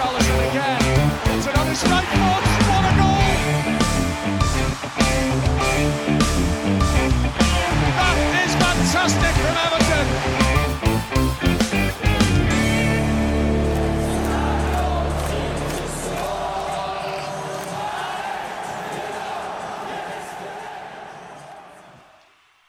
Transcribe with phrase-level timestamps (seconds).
[0.00, 0.80] Richarlison again.
[1.36, 1.46] It's
[1.82, 2.04] foot.
[2.68, 3.20] What a goal!
[8.00, 10.06] That is fantastic from Everton.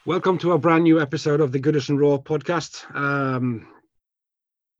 [0.05, 2.93] Welcome to a brand new episode of the Goodison Raw podcast.
[2.93, 3.67] Um,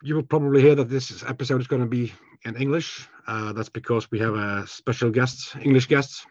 [0.01, 3.07] you will probably hear that this episode is going to be in English.
[3.27, 6.25] Uh, that's because we have a special guest, English guest.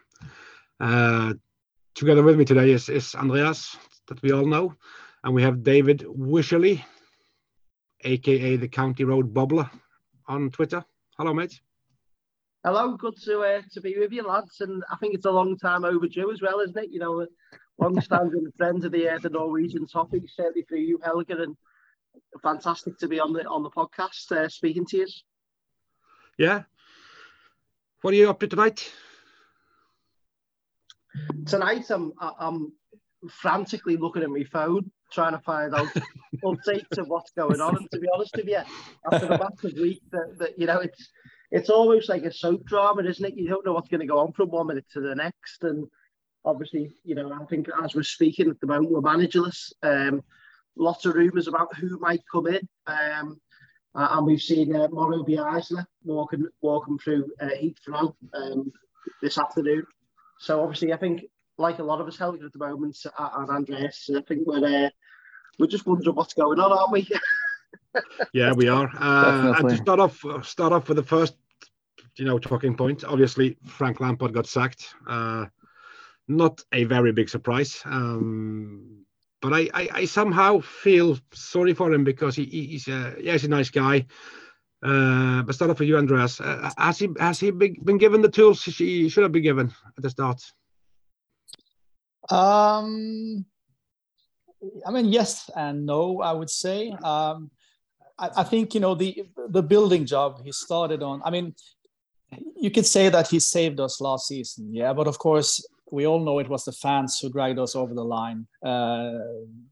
[0.79, 1.33] Uh,
[1.95, 4.75] together with me today is, is Andreas, that we all know,
[5.23, 6.83] and we have David Wycherley,
[8.03, 9.69] aka the County Road Bobbler,
[10.27, 10.83] on Twitter.
[11.17, 11.59] Hello, mate.
[12.63, 14.59] Hello, good to uh, to be with you, lads.
[14.59, 16.91] And I think it's a long time overdue as well, isn't it?
[16.91, 17.25] You know,
[17.79, 21.55] long-standing friends of the uh, the Norwegian topic, certainly for you, Helge, and
[22.41, 25.07] fantastic to be on the on the podcast uh, speaking to you.
[26.37, 26.63] Yeah.
[28.01, 28.91] What are you up to tonight?
[31.45, 32.71] Tonight, I'm I'm
[33.29, 35.87] frantically looking at my phone, trying to find out
[36.43, 37.77] updates of what's going on.
[37.77, 38.61] And to be honest with you,
[39.11, 41.09] after the massive week, that, that you know, it's
[41.51, 43.35] it's almost like a soap drama, isn't it?
[43.35, 45.85] You don't know what's going to go on from one minute to the next, and
[46.45, 49.73] obviously, you know, I think as we're speaking at the moment, we're managerless.
[49.83, 50.23] Um,
[50.75, 52.67] lots of rumours about who might come in.
[52.87, 53.39] Um,
[53.93, 58.71] uh, and we've seen uh, Marcelo Bielsa walking walking through uh, Heathrow um,
[59.21, 59.85] this afternoon.
[60.39, 61.23] So obviously, I think
[61.57, 64.85] like a lot of us Helge at the moment, uh, and Andreas, I think we're
[64.85, 64.89] uh,
[65.59, 67.07] we're just wondering what's going on, aren't we?
[68.33, 68.89] yeah, we are.
[68.97, 71.35] Uh, and to start off, start off with the first,
[72.17, 73.03] you know, talking point.
[73.03, 74.95] Obviously, Frank Lampard got sacked.
[75.05, 75.45] Uh,
[76.27, 77.81] not a very big surprise.
[77.85, 79.05] Um,
[79.41, 83.45] but I, I, I, somehow feel sorry for him because he, he's a yeah, he's
[83.45, 84.05] a nice guy.
[84.83, 86.39] Uh, but start off with you, Andreas.
[86.39, 90.03] Uh, has he has he been given the tools he should have been given at
[90.03, 90.41] the start?
[92.29, 93.45] Um,
[94.85, 96.21] I mean, yes and no.
[96.21, 96.91] I would say.
[96.91, 97.51] Um,
[98.17, 101.21] I, I think you know the the building job he started on.
[101.25, 101.55] I mean,
[102.55, 104.93] you could say that he saved us last season, yeah.
[104.93, 108.03] But of course, we all know it was the fans who dragged us over the
[108.03, 109.11] line uh,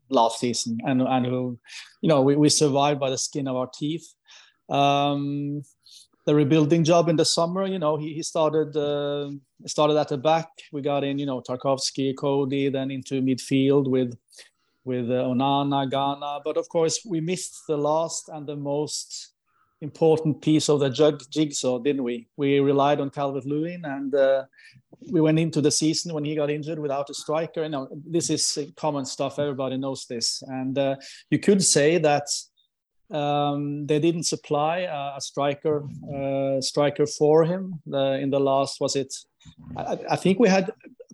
[0.10, 1.58] last season, and and who,
[2.02, 4.08] you know, we, we survived by the skin of our teeth.
[4.70, 5.64] Um,
[6.26, 9.32] the rebuilding job in the summer, you know, he, he started uh,
[9.66, 10.50] started at the back.
[10.72, 14.16] We got in, you know, Tarkowski, Coady, then into midfield with
[14.84, 16.40] with uh, Onana, Gana.
[16.44, 19.34] But of course, we missed the last and the most
[19.82, 20.90] important piece of the
[21.30, 22.28] jigsaw, didn't we?
[22.38, 24.44] We relied on Calvert Lewin, and uh,
[25.12, 27.64] we went into the season when he got injured without a striker.
[27.64, 29.40] You know, this is common stuff.
[29.40, 30.96] Everybody knows this, and uh,
[31.30, 32.28] you could say that
[33.12, 38.80] um, they didn't supply a, a striker uh, striker for him uh, in the last.
[38.80, 39.14] Was it?
[39.78, 40.72] I, I, think we had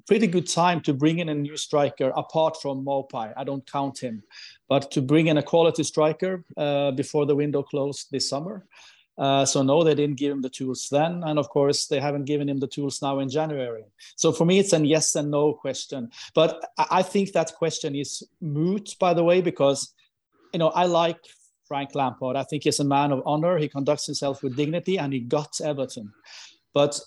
[0.08, 3.34] pretty good time to bring in a new striker apart from Maupay.
[3.36, 4.24] I don't count him,
[4.70, 8.66] but to bring in a quality striker uh, before the window closed this summer.
[9.18, 12.26] Uh, so no, they didn't give him the tools then, and of course they haven't
[12.26, 13.86] given him the tools now in January.
[14.18, 16.12] So for me, it's an yes and no question.
[16.34, 19.94] But I think that question is moot, by the way, because
[20.52, 21.20] you know I like
[21.66, 22.36] Frank Lampard.
[22.36, 23.58] I think he's a man of honor.
[23.58, 26.12] He conducts himself with dignity, and he got Everton.
[26.74, 27.00] But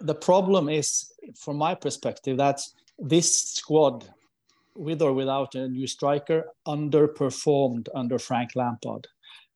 [0.00, 2.60] the problem is, from my perspective, that
[2.98, 4.04] this squad,
[4.76, 9.06] with or without a new striker, underperformed under Frank Lampard.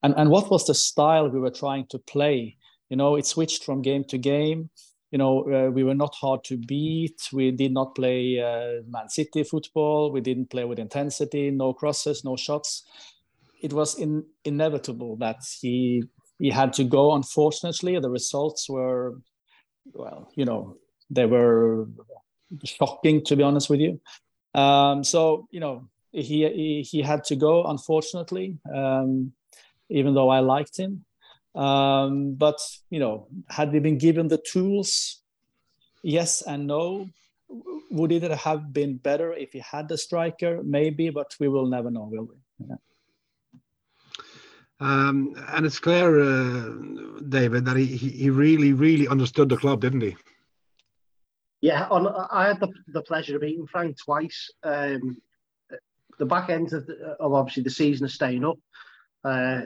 [0.02, 2.56] And, and what was the style we were trying to play?
[2.88, 4.70] You know, it switched from game to game.
[5.10, 7.28] You know, uh, we were not hard to beat.
[7.32, 10.12] We did not play uh, Man City football.
[10.12, 12.84] We didn't play with intensity, no crosses, no shots.
[13.60, 16.04] It was in, inevitable that he
[16.38, 17.14] he had to go.
[17.14, 19.18] Unfortunately, the results were
[19.92, 20.76] well, you know,
[21.10, 21.88] they were
[22.64, 24.00] shocking to be honest with you.
[24.54, 27.64] Um, so you know, he, he, had to go.
[27.64, 29.32] Unfortunately, um,
[29.88, 31.04] even though I liked him,
[31.54, 32.58] um, but
[32.90, 35.22] you know, had we been given the tools,
[36.02, 37.08] yes and no.
[37.90, 40.62] Would it have been better if he had the striker?
[40.62, 42.66] Maybe, but we will never know, will we?
[42.68, 42.76] Yeah.
[44.80, 46.72] Um, and it's clear, uh,
[47.28, 50.16] David, that he, he really, really understood the club, didn't he?
[51.60, 54.50] Yeah, on, I had the, the pleasure of meeting Frank twice.
[54.62, 55.16] Um,
[56.18, 58.58] the back end of, the, of obviously the season of staying up.
[59.24, 59.62] Uh,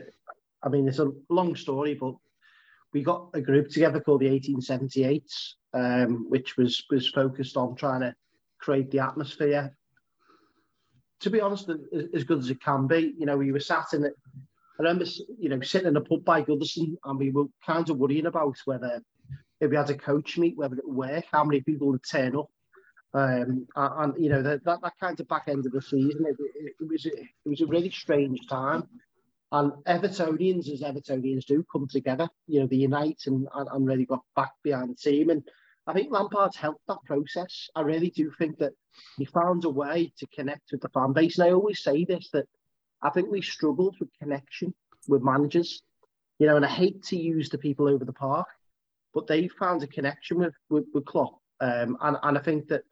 [0.63, 2.15] I mean, it's a long story, but
[2.93, 8.01] we got a group together called the 1878s, um, which was was focused on trying
[8.01, 8.15] to
[8.59, 9.77] create the atmosphere.
[11.21, 11.71] To be honest,
[12.15, 14.11] as good as it can be, you know, we were sat in
[14.79, 15.05] I remember,
[15.39, 18.57] you know, sitting in a pub by Goodison and we were kind of worrying about
[18.65, 19.03] whether
[19.61, 22.37] if we had a coach meet, whether it would work, how many people would turn
[22.37, 22.51] up.
[23.15, 26.37] Um, and, you know that, that that kind of back end of the season, it,
[26.57, 28.89] it, it was it was a really strange time.
[29.53, 32.27] And Evertonians, as Evertonians do, come together.
[32.49, 35.29] You know, they unite and, and, and really got back behind the team.
[35.29, 35.43] And
[35.87, 37.69] I think Lampard's helped that process.
[37.77, 38.73] I really do think that
[39.19, 41.39] he found a way to connect with the fan base.
[41.39, 42.47] And I always say this that
[43.03, 44.75] I think we struggled with connection
[45.09, 45.83] with managers,
[46.39, 48.47] you know, and I hate to use the people over the park,
[49.15, 51.39] but they found a connection with with, with Klopp.
[51.61, 52.85] Um, and, and I think that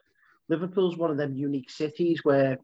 [0.49, 2.59] Liverpool's one of them unique cities where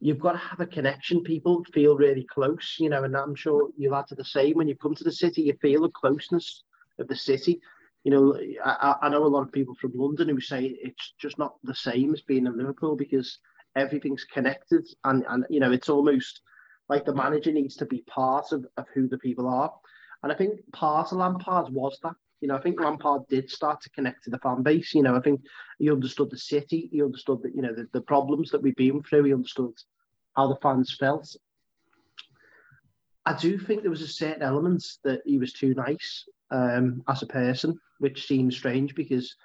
[0.00, 1.22] you've got to have a connection.
[1.22, 4.56] People feel really close, you know, and I'm sure you lads to the same.
[4.56, 6.62] When you come to the city, you feel the closeness
[6.98, 7.60] of the city.
[8.04, 11.38] You know, I, I know a lot of people from London who say it's just
[11.38, 13.38] not the same as being in Liverpool because
[13.76, 16.40] everything's connected and, and you know, it's almost
[16.90, 19.72] like the manager needs to be part of, of who the people are.
[20.24, 22.16] And I think part of Lampard was that.
[22.40, 24.92] You know, I think Lampard did start to connect to the fan base.
[24.92, 25.40] You know, I think
[25.78, 26.88] he understood the city.
[26.90, 29.24] He understood that, you know, the, the problems that we've been through.
[29.24, 29.72] He understood
[30.34, 31.36] how the fans felt.
[33.24, 37.22] I do think there was a certain element that he was too nice um, as
[37.22, 39.36] a person, which seems strange because,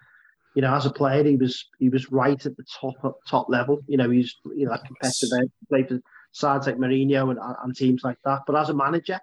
[0.56, 3.82] you know, as a player, he was he was right at the top top level.
[3.88, 6.02] You know, he's you know competitive, played for
[6.36, 8.42] sides like Mourinho and, and teams like that.
[8.46, 9.20] But as a manager,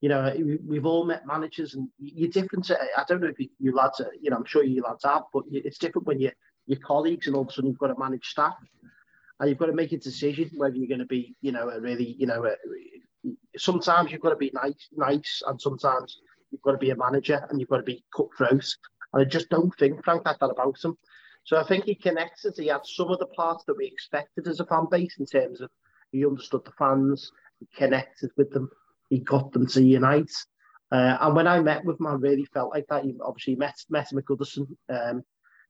[0.00, 0.34] you know,
[0.66, 2.70] we've all met managers, and you're different.
[2.70, 5.22] I don't know if you, you lads, are, you know, I'm sure you lads have,
[5.32, 6.30] but it's different when you
[6.66, 8.54] your colleagues, and all of a sudden you've got to manage staff
[9.40, 11.80] and you've got to make a decision whether you're going to be, you know, a
[11.80, 12.54] really, you know, a,
[13.56, 16.18] sometimes you've got to be nice, nice, and sometimes
[16.50, 18.66] you've got to be a manager and you've got to be cutthroat.
[19.12, 20.96] And I just don't think Frank had that about him.
[21.44, 22.54] So I think he connected.
[22.56, 25.60] He had some of the parts that we expected as a fan base in terms
[25.60, 25.70] of
[26.14, 27.30] he understood the fans,
[27.60, 28.70] he connected with them,
[29.10, 30.32] he got them to unite.
[30.92, 33.04] Uh, and when I met with him, I really felt like that.
[33.04, 34.66] He obviously met met him at Goodison.
[34.88, 35.22] Um,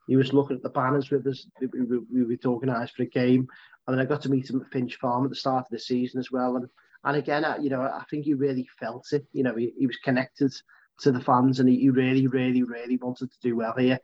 [0.07, 1.47] he was looking at the banners with us.
[1.61, 3.47] We, we, we were organised for a game,
[3.87, 5.79] and then I got to meet him at Finch Farm at the start of the
[5.79, 6.57] season as well.
[6.57, 6.69] And
[7.05, 9.25] and again, I, you know, I think he really felt it.
[9.33, 10.53] You know, he, he was connected
[11.01, 13.99] to the fans, and he, he really, really, really wanted to do well here.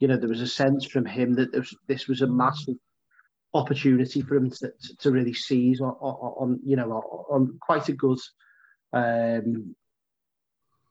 [0.00, 2.76] You know, there was a sense from him that this was a massive
[3.54, 6.90] opportunity for him to, to, really seize on, on, on, you know,
[7.30, 8.18] on quite a good
[8.92, 9.74] um,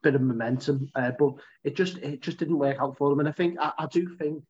[0.04, 0.90] bit of momentum.
[0.96, 3.20] Uh, but it just it just didn't work out for him.
[3.20, 4.44] And I think I, I do think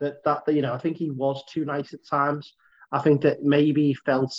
[0.00, 2.54] that that you know I think he was too nice at times.
[2.92, 4.34] I think that maybe he felt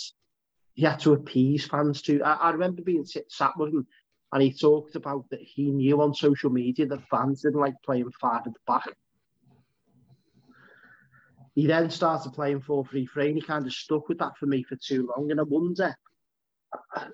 [0.74, 2.22] he had to appease fans too.
[2.24, 3.86] I, I remember being sit, sat with him
[4.32, 8.10] and he talked about that he knew on social media that fans didn't like playing
[8.20, 8.88] five at the back.
[11.58, 14.46] He then started playing 4 3 3 and he kind of stuck with that for
[14.46, 15.32] me for too long.
[15.32, 15.92] And I wonder,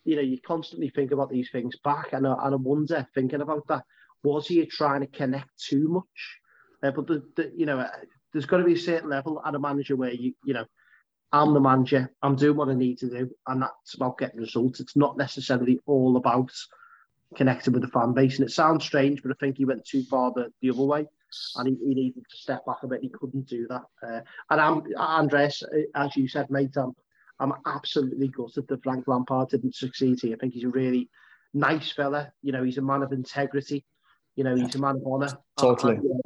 [0.04, 3.40] you know, you constantly think about these things back and I, and I wonder, thinking
[3.40, 3.84] about that,
[4.22, 6.38] was he trying to connect too much?
[6.82, 7.88] Uh, but, the, the, you know,
[8.34, 10.66] there's got to be a certain level at a manager where you, you know,
[11.32, 14.78] I'm the manager, I'm doing what I need to do, and that's about getting results.
[14.78, 16.52] It's not necessarily all about
[17.34, 18.38] connecting with the fan base.
[18.38, 21.06] And it sounds strange, but I think he went too far the, the other way,
[21.56, 23.02] and he, he needed to step back a bit.
[23.02, 23.82] He couldn't do that.
[24.02, 25.62] Uh, and I'm, Andres,
[25.94, 26.92] as you said, mate, I'm,
[27.40, 30.34] I'm absolutely gutted that Frank Lampard didn't succeed here.
[30.34, 31.10] I think he's a really
[31.52, 32.32] nice fella.
[32.42, 33.84] You know, he's a man of integrity.
[34.36, 35.38] You know, he's a man of honour.
[35.58, 35.96] Totally.
[35.96, 36.20] And,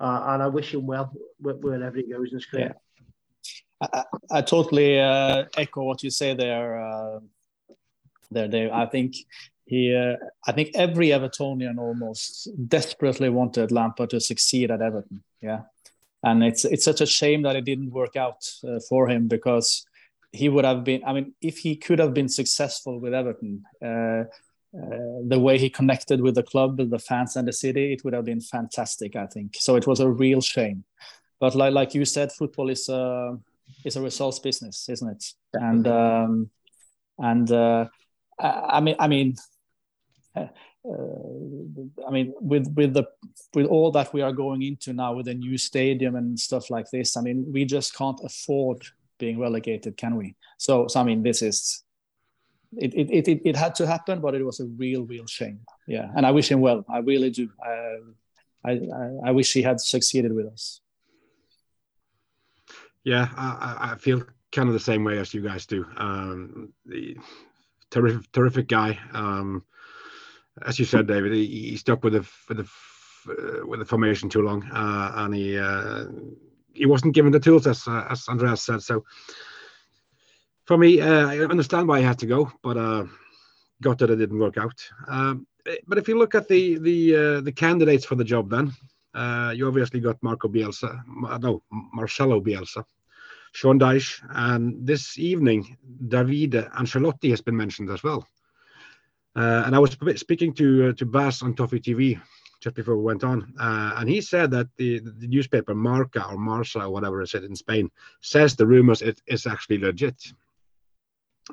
[0.00, 2.74] uh, and I wish him well wherever he goes in his career.
[2.74, 3.88] Yeah.
[3.92, 6.80] I, I totally uh, echo what you say there.
[6.80, 7.20] Uh,
[8.30, 8.70] there, Dave.
[8.72, 9.14] I think
[9.68, 15.22] he, uh, I think every Evertonian almost desperately wanted Lampard to succeed at Everton.
[15.42, 15.60] Yeah,
[16.22, 19.84] and it's it's such a shame that it didn't work out uh, for him because
[20.32, 21.02] he would have been.
[21.06, 24.24] I mean, if he could have been successful with Everton, uh,
[24.74, 28.02] uh, the way he connected with the club, with the fans, and the city, it
[28.04, 29.16] would have been fantastic.
[29.16, 29.76] I think so.
[29.76, 30.84] It was a real shame,
[31.40, 33.38] but like like you said, football is a
[33.84, 35.24] is a results business, isn't it?
[35.52, 36.50] And um,
[37.18, 37.84] and uh,
[38.40, 39.36] I mean, I mean.
[40.36, 40.46] Uh,
[42.06, 43.08] I mean, with with the
[43.54, 46.90] with all that we are going into now with a new stadium and stuff like
[46.90, 48.86] this, I mean, we just can't afford
[49.18, 50.36] being relegated, can we?
[50.56, 51.82] So, so I mean, this is
[52.76, 55.60] it, it, it, it had to happen, but it was a real, real shame.
[55.86, 56.10] Yeah.
[56.16, 56.84] And I wish him well.
[56.88, 57.50] I really do.
[57.62, 57.98] I,
[58.64, 58.80] I,
[59.26, 60.80] I wish he had succeeded with us.
[63.04, 65.86] Yeah, I, I feel kind of the same way as you guys do.
[65.96, 67.16] Um, the
[67.90, 68.98] terrific, terrific guy.
[69.12, 69.64] Um,
[70.66, 72.68] as you said, David, he, he stuck with the with the
[73.28, 76.06] uh, with the formation too long, uh, and he uh,
[76.72, 78.82] he wasn't given the tools as uh, as Andreas said.
[78.82, 79.04] So
[80.64, 83.04] for me, uh, I understand why he had to go, but uh,
[83.82, 84.78] got that it didn't work out.
[85.06, 85.46] Um,
[85.86, 88.72] but if you look at the the uh, the candidates for the job, then
[89.56, 91.02] you obviously got Marco Bielsa,
[91.40, 92.84] no Marcelo Bielsa,
[93.52, 98.26] Sean Dyche, and this evening Davide Ancelotti has been mentioned as well.
[99.38, 102.20] Uh, and I was speaking to uh, to Bas on Toffee TV
[102.60, 106.36] just before we went on, uh, and he said that the, the newspaper Marca or
[106.36, 107.88] Marsa or whatever it said in Spain
[108.20, 110.32] says the rumors it is actually legit.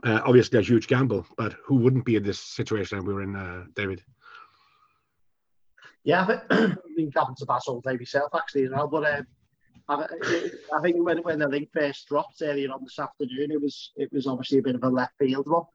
[0.03, 3.35] Uh, obviously, a huge gamble, but who wouldn't be in this situation we were in,
[3.35, 4.03] uh, David?
[6.03, 8.67] Yeah, I've been captain to Bass all day myself actually.
[8.67, 9.27] But um,
[9.87, 10.07] I,
[10.75, 14.11] I, think when when the link first dropped earlier on this afternoon, it was it
[14.11, 15.65] was obviously a bit of a left field one.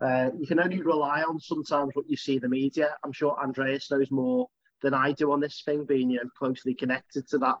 [0.00, 2.96] Uh, you can only rely on sometimes what you see in the media.
[3.04, 4.48] I'm sure Andreas knows more
[4.82, 7.56] than I do on this thing, being you know closely connected to that,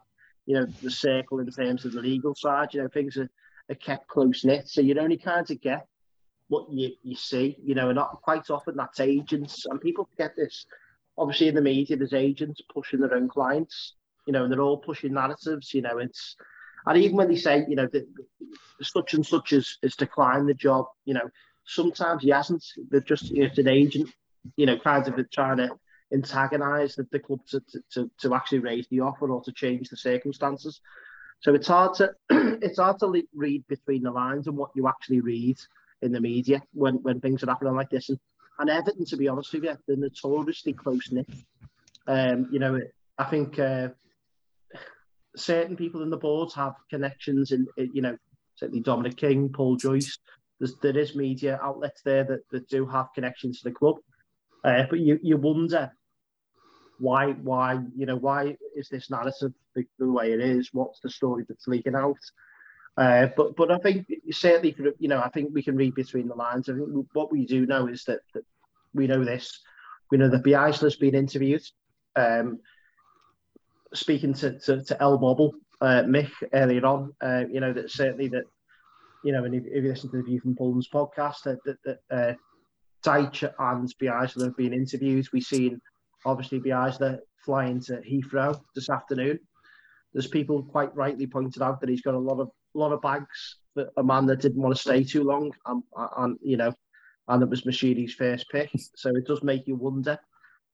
[0.46, 2.72] you know, the circle in terms of the legal side.
[2.72, 3.30] You know, things are,
[3.68, 5.86] are kept close knit, so you'd only kind of get
[6.48, 7.56] what you, you see.
[7.62, 10.66] You know, and not quite often that's agents and people get this
[11.20, 13.94] obviously in the media, there's agents pushing their own clients,
[14.26, 16.34] you know, and they're all pushing narratives, you know, it's,
[16.86, 18.06] and even when they say, you know, that
[18.80, 21.28] such and such has, has declined the job, you know,
[21.64, 22.64] sometimes he hasn't.
[22.90, 24.10] They're just, it's an agent,
[24.56, 25.70] you know, kind of trying to
[26.12, 27.62] antagonize the, the club to,
[27.92, 30.80] to, to actually raise the offer or to change the circumstances.
[31.40, 35.20] So it's hard to it's hard to read between the lines and what you actually
[35.20, 35.58] read
[36.02, 38.08] in the media when, when things are happening like this.
[38.08, 38.18] And
[38.60, 41.26] and Everton, to be honest with you, they're notoriously close knit.
[42.06, 42.78] Um, you know,
[43.16, 43.88] I think uh,
[45.34, 48.18] certain people in the boards have connections, in, you know,
[48.56, 50.18] certainly Dominic King, Paul Joyce.
[50.60, 53.96] There's, there is media outlets there that, that do have connections to the club,
[54.62, 55.90] uh, but you you wonder
[56.98, 60.68] why why you know why is this narrative the, the way it is?
[60.72, 62.18] What's the story that's leaking out?
[62.96, 66.34] Uh, but but I think certainly you know I think we can read between the
[66.34, 66.68] lines.
[66.68, 68.44] I think what we do know is that, that
[68.92, 69.60] we know this.
[70.10, 71.62] We know that Bielsa's been interviewed.
[72.16, 72.60] Um,
[73.94, 78.28] speaking to to, to El Bobble, uh, Mick earlier on, uh, you know that certainly
[78.28, 78.44] that
[79.24, 81.76] you know, and if, if you listen to the View from Poland's podcast, that that,
[81.84, 82.34] that uh,
[83.04, 85.26] Dyche and Bielsa have been interviewed.
[85.32, 85.80] We've seen
[86.24, 89.38] obviously Bielsa flying to Heathrow this afternoon.
[90.12, 93.56] There's people quite rightly pointed out that he's got a lot of lot of bags
[93.74, 95.82] for a man that didn't want to stay too long, and,
[96.16, 96.72] and you know,
[97.28, 98.70] and it was Moshiri's first pick.
[98.96, 100.18] So it does make you wonder.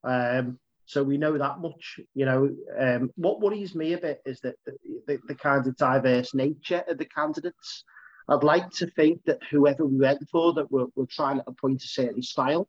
[0.04, 2.00] Um, so we know that much.
[2.14, 4.72] You know, um, what worries me a bit is that the,
[5.06, 7.84] the, the, kind of diverse nature of the candidates.
[8.28, 11.84] I'd like to think that whoever we went for, that we're, we're trying to appoint
[11.84, 12.68] a certain style.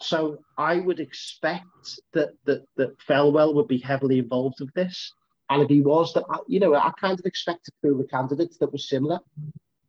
[0.00, 5.12] So I would expect that that that Thelwell would be heavily involved with this.
[5.48, 8.72] And if he was, that you know, I kind of expected through the candidates that
[8.72, 9.20] were similar.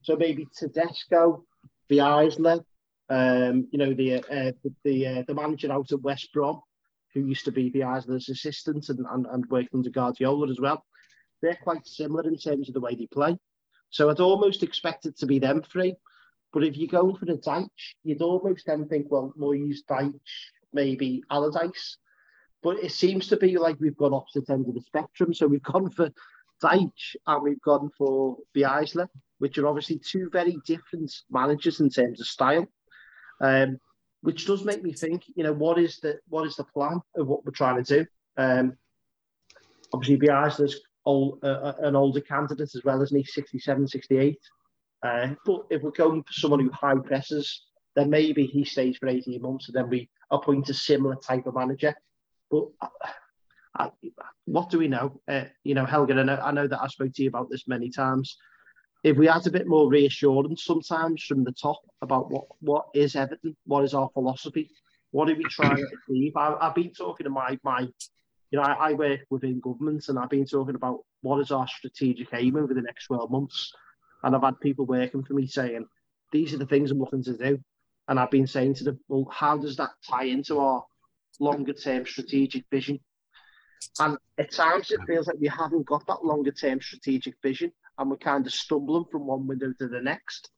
[0.02, 1.46] So maybe Tedesco,
[1.90, 2.64] Bielsa,
[3.10, 6.62] um, you know, the uh, the the, uh, the, manager out at West Brom,
[7.14, 10.86] who used to be Bielsa's assistant and, and, and worked under Guardiola as well.
[11.42, 13.38] They're quite similar in terms of the way they play.
[13.94, 15.96] So I'd almost expect it to be them three.
[16.52, 17.68] But if you go for the Dyche,
[18.04, 20.20] you'd almost then think, well, Moyes, Dyche,
[20.74, 21.98] maybe Allardyce.
[22.64, 25.32] But it seems to be like we've gone opposite end of the spectrum.
[25.32, 26.10] So we've gone for
[26.64, 29.08] Dyche and we've gone for Bielsa,
[29.38, 32.66] which are obviously two very different managers in terms of style.
[33.42, 33.78] Um,
[34.22, 37.28] which does make me think, you know, what is the what is the plan of
[37.28, 38.06] what we're trying to do?
[38.38, 38.74] Um,
[39.94, 43.24] obviously, Bielsa's old, uh, uh, an older candidate as well, isn't he?
[43.24, 44.38] 67, 68.
[45.04, 47.64] Uh, but if we're going for someone who high presses,
[47.96, 51.56] then maybe he stays for 18 months and then we appoint a similar type of
[51.56, 51.94] manager.
[52.50, 52.66] But
[53.76, 53.90] I,
[54.46, 55.20] what do we know?
[55.28, 57.68] Uh, you know, Helgen, I know, I know that I spoke to you about this
[57.68, 58.38] many times.
[59.04, 63.16] If we had a bit more reassurance sometimes from the top about what, what is
[63.16, 64.70] Everton, what is our philosophy,
[65.12, 66.36] what are we trying to achieve?
[66.38, 67.88] I, have been talking to my, my
[68.54, 71.68] you know, I, I work within government and I've been talking about what is our
[71.68, 73.74] strategic aim over the next 12 months.
[74.22, 75.88] And I've had people working for me saying,
[76.32, 77.60] these are the things I'm looking to do.
[78.08, 80.84] And I've been saying to them, well, how does that tie into our
[81.40, 83.00] longer term strategic vision.
[84.00, 88.10] And at times it feels like we haven't got that longer term strategic vision and
[88.10, 90.50] we're kind of stumbling from one window to the next.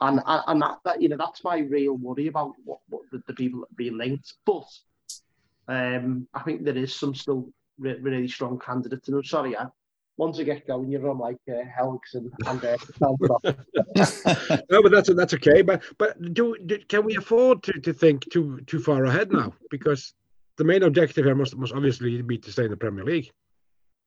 [0.00, 3.34] And, and that, that you know, that's my real worry about what, what the, the
[3.34, 4.34] people that are being linked.
[4.44, 4.64] But
[5.68, 9.08] um, I think there is some still re- really strong candidates.
[9.08, 9.66] And I'm sorry, I,
[10.16, 12.76] once I get going, you're on like uh, Helgs and, and uh,
[14.70, 15.62] no, but that's that's okay.
[15.62, 19.52] But but do, do, can we afford to, to think too too far ahead now?
[19.70, 20.14] Because
[20.58, 23.30] the main objective here must must obviously be to stay in the Premier League.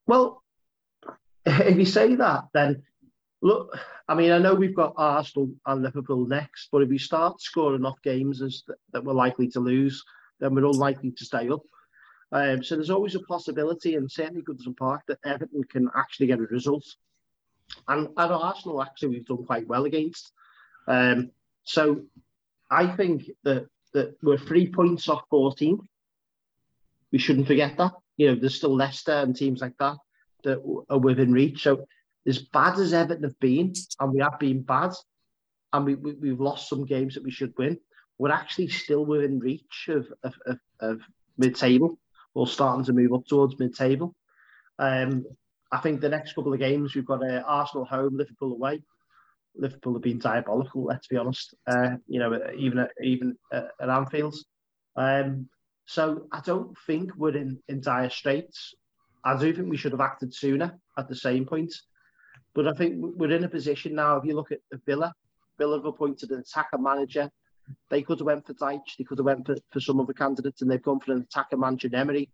[0.07, 0.43] Well,
[1.45, 2.83] if you say that, then
[3.41, 3.77] look.
[4.07, 7.85] I mean, I know we've got Arsenal and Liverpool next, but if we start scoring
[7.85, 8.61] off games as
[8.93, 10.03] that we're likely to lose,
[10.39, 11.61] then we're unlikely to stay up.
[12.31, 16.39] Um, so there's always a possibility, and certainly Goodison Park, that Everton can actually get
[16.39, 16.85] a result.
[17.87, 20.31] And at Arsenal, actually, we've done quite well against.
[20.87, 21.31] Um,
[21.63, 22.03] so
[22.69, 25.79] I think that that we're three points off 14.
[27.11, 27.93] we shouldn't forget that.
[28.17, 29.95] You know, there's still Leicester and teams like that
[30.43, 31.63] that are within reach.
[31.63, 31.85] So
[32.27, 34.91] as bad as Everton have been, and we have been bad,
[35.71, 37.79] and we, we have lost some games that we should win,
[38.17, 41.01] we're actually still within reach of of, of, of
[41.37, 41.97] mid-table.
[42.33, 44.15] We're starting to move up towards mid-table.
[44.79, 45.25] Um,
[45.71, 48.81] I think the next couple of games we've got uh, Arsenal home, Liverpool away.
[49.55, 50.83] Liverpool have been diabolical.
[50.83, 51.55] Let's be honest.
[51.65, 54.35] Uh, you know, even at, even at Anfield.
[54.95, 55.49] Um,
[55.85, 58.73] so I don't think we're in, in dire straits.
[59.23, 61.73] I do think we should have acted sooner at the same point.
[62.53, 64.17] But I think we're in a position now.
[64.17, 65.13] If you look at Villa,
[65.57, 67.29] Villa have appointed an attacker manager.
[67.89, 68.97] They could have went for Dyche.
[68.97, 71.57] They could have went for, for some other candidates, and they've gone for an attacker
[71.57, 72.29] manager, Emery,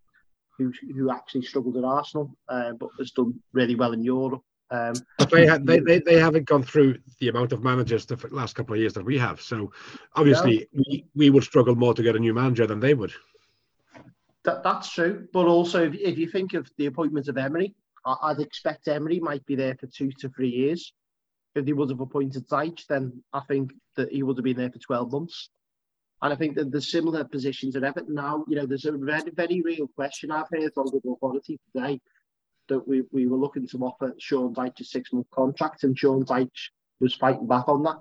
[0.57, 4.43] who who actually struggled at Arsenal, uh, but has done really well in Europe.
[4.71, 4.93] Um,
[5.29, 8.79] they, they, they, they haven't gone through the amount of managers the last couple of
[8.79, 9.41] years that we have.
[9.41, 9.73] So
[10.15, 13.11] obviously, we, we would struggle more to get a new manager than they would.
[14.45, 15.27] That, that's true.
[15.33, 19.19] But also, if, if you think of the appointment of Emery, I, would expect Emery
[19.19, 20.93] might be there for two to three years.
[21.53, 24.71] If they would have appointed Dyche, then I think that he would have been there
[24.71, 25.49] for 12 months.
[26.21, 28.45] And I think that there's similar positions at Everton now.
[28.47, 31.99] You know, there's a very, very real question I've heard on the authority today
[32.69, 36.23] that we, we were looking to offer Sean Dyche a six month contract, and Sean
[36.23, 37.99] Dyche was fighting back on that.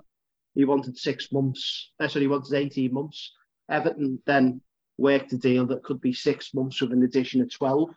[0.53, 3.33] He wanted six months, uh, sorry, he wanted 18 months.
[3.69, 4.61] Everton then
[4.97, 7.89] worked a deal that could be six months with an addition of 12,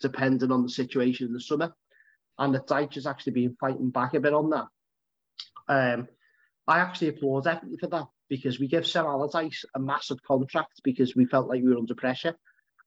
[0.00, 1.74] depending on the situation in the summer.
[2.38, 4.66] And the Dyche has actually been fighting back a bit on that.
[5.68, 6.08] Um,
[6.66, 11.14] I actually applaud Everton for that because we give Sam Allardyce a massive contract because
[11.14, 12.34] we felt like we were under pressure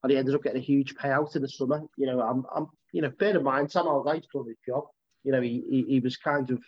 [0.04, 1.82] and he ended up getting a huge payout in the summer.
[1.98, 4.86] You know, I'm, I'm you know, bear in mind, Sam Allardyce done his job.
[5.24, 6.64] You know, he, he, he was kind of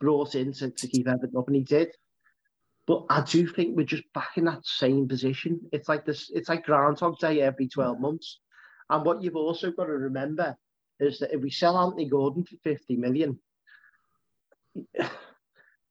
[0.00, 1.88] brought in to, to keep Everton up, and he did.
[2.86, 5.60] But I do think we're just back in that same position.
[5.72, 6.30] It's like this.
[6.34, 8.40] It's like Groundhog Day every twelve months.
[8.88, 10.56] And what you've also got to remember
[10.98, 13.38] is that if we sell Anthony Gordon for fifty million,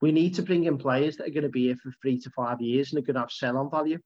[0.02, 2.30] we need to bring in players that are going to be here for three to
[2.32, 4.00] five years and are going to have sell-on value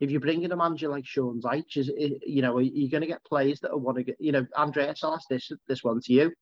[0.00, 1.90] if you bring in a manager like Sean Dyche, is,
[2.24, 5.14] you know, you're going to get players that want to get, you know, Andreas, I'll
[5.14, 6.32] ask this, this one to you.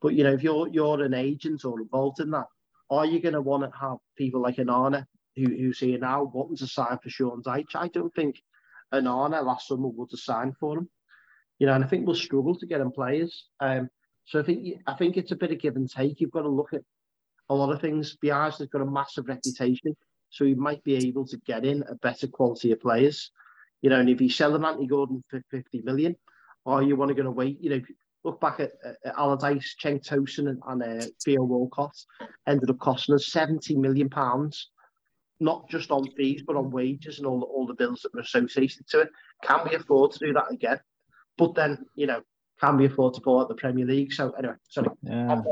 [0.00, 2.46] But, you know, if you're you're an agent or involved in that,
[2.90, 6.56] are you going to want to have people like Onana who, who's here now wanting
[6.58, 7.74] to sign for Sean Dyche?
[7.74, 8.36] I don't think
[8.92, 10.88] Onana last summer would have signed for him.
[11.58, 13.48] You know, and I think we'll struggle to get him players.
[13.60, 13.88] Um,
[14.26, 16.20] so I think I think it's a bit of give and take.
[16.20, 16.82] You've got to look at
[17.48, 18.16] a lot of things.
[18.22, 19.96] Bielsa's has got a massive reputation
[20.34, 23.30] so he might be able to get in a better quality of players.
[23.82, 26.16] You know, and if he's selling Anthony Gordon for 50 million,
[26.64, 27.80] or you want to go to wait, you know,
[28.24, 31.94] look back at, at Allardyce, Cenk Tosun and, and uh, Theo Walcott
[32.48, 34.70] ended up costing us 70 million pounds,
[35.38, 38.22] not just on fees, but on wages and all the, all the bills that were
[38.22, 39.10] associated to it.
[39.44, 40.80] Can we afford to do that again?
[41.38, 42.22] But then, you know,
[42.60, 44.12] can we afford to pull out the Premier League?
[44.12, 44.88] So anyway, sorry.
[45.02, 45.42] Yeah.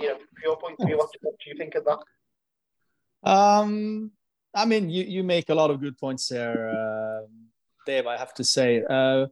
[0.00, 1.98] You know, your point of view, what, what do you think of that?
[3.28, 4.12] Um,
[4.54, 7.26] I mean, you, you make a lot of good points there, uh,
[7.86, 8.06] Dave.
[8.06, 8.82] I have to say.
[8.88, 9.26] Uh,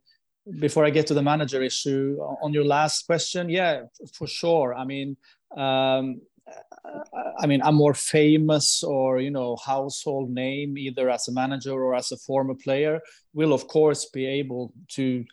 [0.61, 4.75] before I get to the manager issue, on your last question, yeah, for sure.
[4.75, 5.16] I mean,
[5.57, 6.21] um,
[7.38, 11.95] I mean, a more famous or you know household name, either as a manager or
[11.95, 13.01] as a former player,
[13.35, 15.25] will of course be able to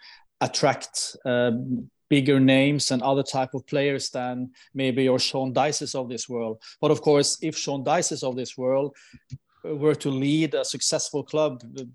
[0.42, 4.36] attract um, bigger names and other type of players than
[4.82, 6.56] maybe your Sean Dyches of this world.
[6.82, 8.90] But of course, if Sean Dyches of this world
[9.64, 11.52] were to lead a successful club,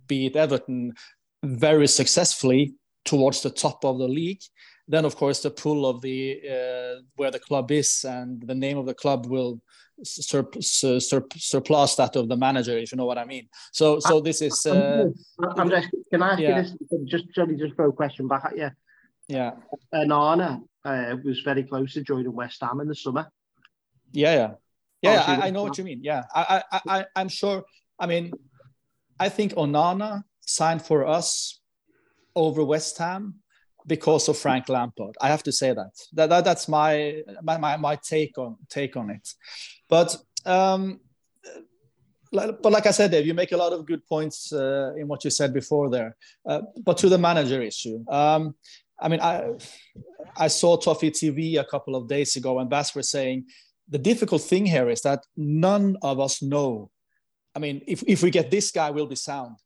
[0.09, 0.93] be it Everton,
[1.45, 4.43] very successfully towards the top of the league,
[4.93, 6.19] then of course the pull of the
[6.55, 9.53] uh, where the club is and the name of the club will
[10.03, 13.47] sur- sur- surpass that of the manager, if you know what I mean.
[13.73, 14.67] So, so this is.
[14.67, 15.05] Uh,
[15.57, 16.49] Andres, can I ask yeah.
[16.49, 16.71] you this?
[17.13, 17.27] Just,
[17.63, 18.57] just throw a question back at
[19.29, 19.53] Yeah.
[19.95, 23.29] Onana uh, was very close to joining West Ham in the summer.
[24.13, 24.51] Yeah, yeah.
[25.03, 26.01] Yeah, I, I, know what you mean.
[26.03, 27.63] Yeah, I, I, I, I'm sure.
[28.01, 28.33] I mean,
[29.21, 31.61] I think Onana signed for us
[32.35, 33.37] over West Ham
[33.87, 35.15] because of Frank Lampard.
[35.21, 35.93] I have to say that.
[36.15, 39.29] That, that that's my, my my my take on take on it.
[39.89, 41.01] But um,
[42.33, 45.25] but like I said, Dave, you make a lot of good points uh, in what
[45.25, 46.17] you said before there.
[46.45, 48.55] Uh, but to the manager issue, um,
[49.01, 49.53] I mean, I
[50.37, 53.47] I saw Toffee TV a couple of days ago, and Bas were saying
[53.89, 56.91] the difficult thing here is that none of us know.
[57.55, 59.57] I mean, if, if we get this guy, we'll be sound.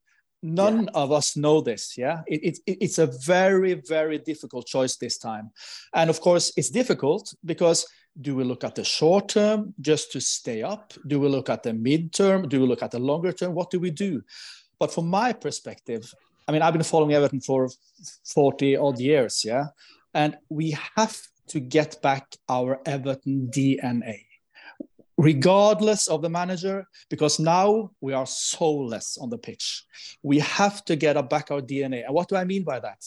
[0.43, 0.91] None yeah.
[0.95, 1.97] of us know this.
[1.97, 5.51] Yeah, it, it, it's a very, very difficult choice this time.
[5.95, 7.87] And of course, it's difficult because
[8.21, 10.93] do we look at the short term just to stay up?
[11.07, 12.49] Do we look at the midterm?
[12.49, 13.55] Do we look at the longer term?
[13.55, 14.23] What do we do?
[14.79, 16.13] But from my perspective,
[16.47, 17.69] I mean, I've been following Everton for
[18.27, 19.67] 40 odd years, yeah,
[20.15, 21.17] and we have
[21.49, 24.25] to get back our Everton DNA
[25.23, 29.85] regardless of the manager, because now we are soulless on the pitch.
[30.23, 32.05] We have to get back our DNA.
[32.05, 33.05] And what do I mean by that?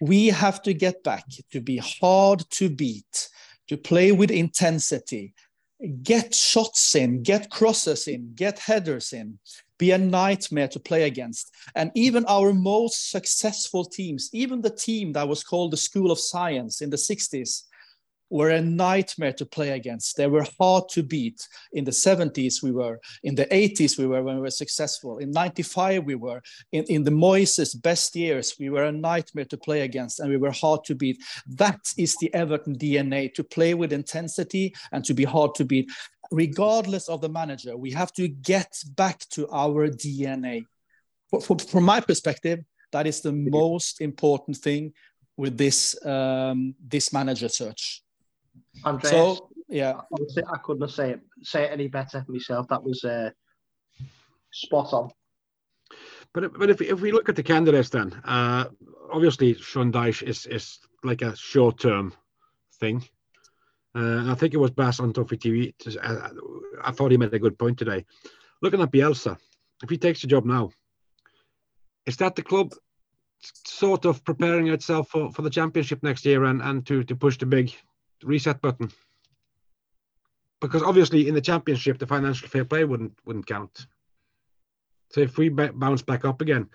[0.00, 3.28] We have to get back to be hard to beat,
[3.68, 5.34] to play with intensity,
[6.02, 9.38] get shots in, get crosses in, get headers in,
[9.82, 11.50] be a nightmare to play against.
[11.74, 16.20] And even our most successful teams, even the team that was called the School of
[16.20, 17.62] Science in the 60s,
[18.30, 20.16] were a nightmare to play against.
[20.16, 21.38] They were hard to beat.
[21.72, 23.00] In the 70s, we were.
[23.24, 25.18] In the 80s, we were when we were successful.
[25.18, 26.40] In 95, we were.
[26.70, 30.38] In, in the Moyes' best years, we were a nightmare to play against and we
[30.38, 31.18] were hard to beat.
[31.46, 35.90] That is the Everton DNA to play with intensity and to be hard to beat.
[36.30, 40.64] Regardless of the manager, we have to get back to our DNA.
[41.30, 42.60] For, for, from my perspective,
[42.92, 44.92] that is the most important thing
[45.36, 48.02] with this um, this manager search.
[48.84, 52.68] Andreas, so yeah, honestly, I couldn't say it say it any better myself.
[52.68, 53.30] That was uh,
[54.52, 55.10] spot on.
[56.34, 58.66] But but if if we look at the candidates, then uh,
[59.10, 62.14] obviously Sean Dyche is is like a short term
[62.78, 63.04] thing.
[63.94, 65.74] Uh, I think it was Bass on Toffee TV.
[66.02, 66.28] Uh,
[66.82, 68.04] I thought he made a good point today.
[68.62, 69.36] Looking at Bielsa,
[69.82, 70.70] if he takes the job now,
[72.06, 72.72] is that the club
[73.66, 77.38] sort of preparing itself for, for the championship next year and, and to, to push
[77.38, 77.72] the big
[78.22, 78.90] reset button
[80.60, 83.86] because obviously in the championship the financial fair play wouldn't wouldn't count
[85.10, 86.68] so if we bounce back up again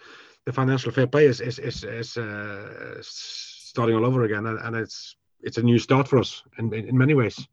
[0.46, 4.76] the financial fair play is is is, is uh, starting all over again and, and,
[4.76, 5.16] it's
[5.48, 7.48] it's a new start for us in, in, in many ways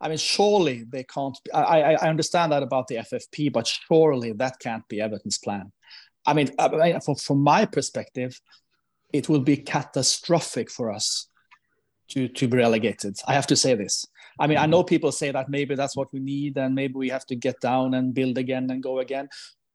[0.00, 1.36] I mean, surely they can't.
[1.52, 5.72] I, I understand that about the FFP, but surely that can't be Everton's plan.
[6.26, 6.50] I mean,
[7.04, 8.40] from, from my perspective,
[9.12, 11.28] it will be catastrophic for us
[12.08, 13.18] to to be relegated.
[13.26, 14.06] I have to say this.
[14.38, 14.88] I mean, I know mm-hmm.
[14.88, 17.92] people say that maybe that's what we need, and maybe we have to get down
[17.92, 19.28] and build again and go again.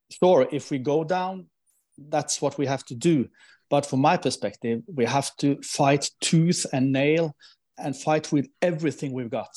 [0.09, 1.47] Sure, if we go down,
[1.97, 3.27] that's what we have to do.
[3.69, 7.35] But from my perspective, we have to fight tooth and nail
[7.77, 9.53] and fight with everything we've got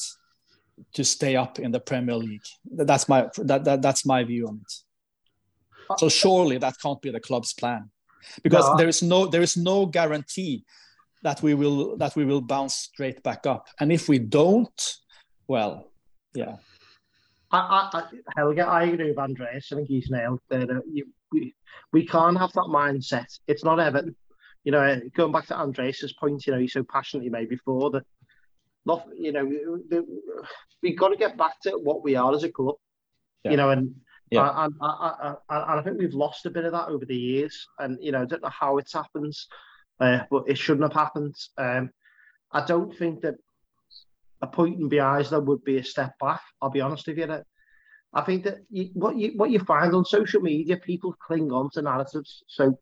[0.95, 2.47] to stay up in the Premier League.
[2.65, 5.99] That's my that, that that's my view on it.
[5.99, 7.91] So surely that can't be the club's plan,
[8.43, 8.77] because no.
[8.77, 10.65] there is no there is no guarantee
[11.23, 13.67] that we will that we will bounce straight back up.
[13.81, 14.97] And if we don't,
[15.47, 15.91] well,
[16.35, 16.57] yeah.
[17.51, 18.03] I, I,
[18.37, 19.73] Helge, I agree with Andreas.
[19.73, 20.71] I think he's nailed that.
[20.71, 21.55] Uh, you, we,
[21.93, 23.39] we can't have that mindset.
[23.47, 24.17] It's not Everton.
[24.65, 28.05] You know, going back to Andreas's point, you know, he's so passionately made before that.
[28.85, 29.61] Not, you know, we,
[30.83, 32.77] we've got to get back to what we are as a club.
[33.45, 33.53] Yeah.
[33.53, 33.95] You know, and
[34.31, 34.65] yeah.
[34.65, 37.67] And, and, and, I think we've lost a bit of that over the years.
[37.79, 39.49] And, you know, I don't know how it's happens
[40.01, 41.35] uh, but it shouldn't have happened.
[41.57, 41.91] Um,
[42.53, 43.35] I don't think that
[44.41, 46.41] appointing Bielsa would be a step back.
[46.63, 47.27] I'll be honest with you.
[48.15, 51.71] I think that you, what you what you find on social media, people cling on
[51.75, 52.43] to narratives.
[52.49, 52.79] So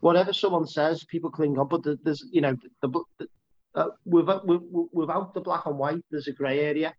[0.00, 1.68] whatever someone says, people cling on.
[1.68, 3.26] But there's you know the, the
[3.74, 6.94] uh, without, without the black and white, there's a grey area.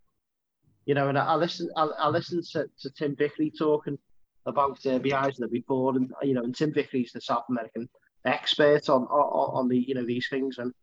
[0.85, 3.97] You know, and I, I listen I, I listen to, to Tim Vickery talking
[4.45, 7.87] about the uh, Bielsa before, and you know, and Tim Vickery's the South American
[8.25, 10.73] expert on, on, on the you know these things, and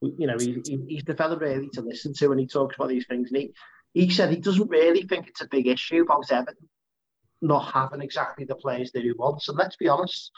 [0.00, 3.06] you know he, he's the fella really to listen to when he talks about these
[3.06, 3.30] things.
[3.30, 3.54] And he
[3.92, 6.68] he said he doesn't really think it's a big issue about Everton
[7.42, 9.48] not having exactly the players that he wants.
[9.48, 10.30] And let's be honest,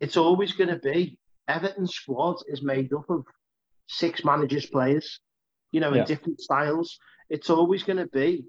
[0.00, 1.16] it's always going to be
[1.48, 3.24] Everton's squad is made up of
[3.86, 5.20] six managers, players,
[5.70, 6.04] you know, in yeah.
[6.04, 6.98] different styles.
[7.30, 8.44] It's always going to be,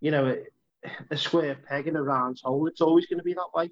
[0.00, 2.68] you know, a, a square peg in a round hole.
[2.68, 3.70] It's always going to be that way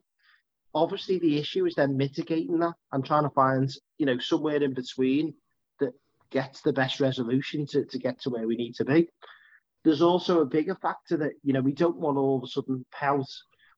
[0.75, 4.75] obviously the issue is then mitigating that and trying to find you know somewhere in
[4.75, 5.33] between
[5.79, 5.93] that
[6.31, 9.09] gets the best resolution to, to get to where we need to be
[9.85, 12.85] there's also a bigger factor that you know we don't want all of a sudden
[12.91, 13.27] pout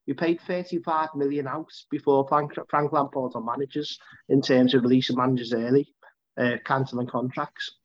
[0.07, 5.17] we paid 35 million out before Frank, Frank Lampard on managers in terms of releasing
[5.17, 5.93] managers early,
[6.39, 7.77] uh, cancelling contracts.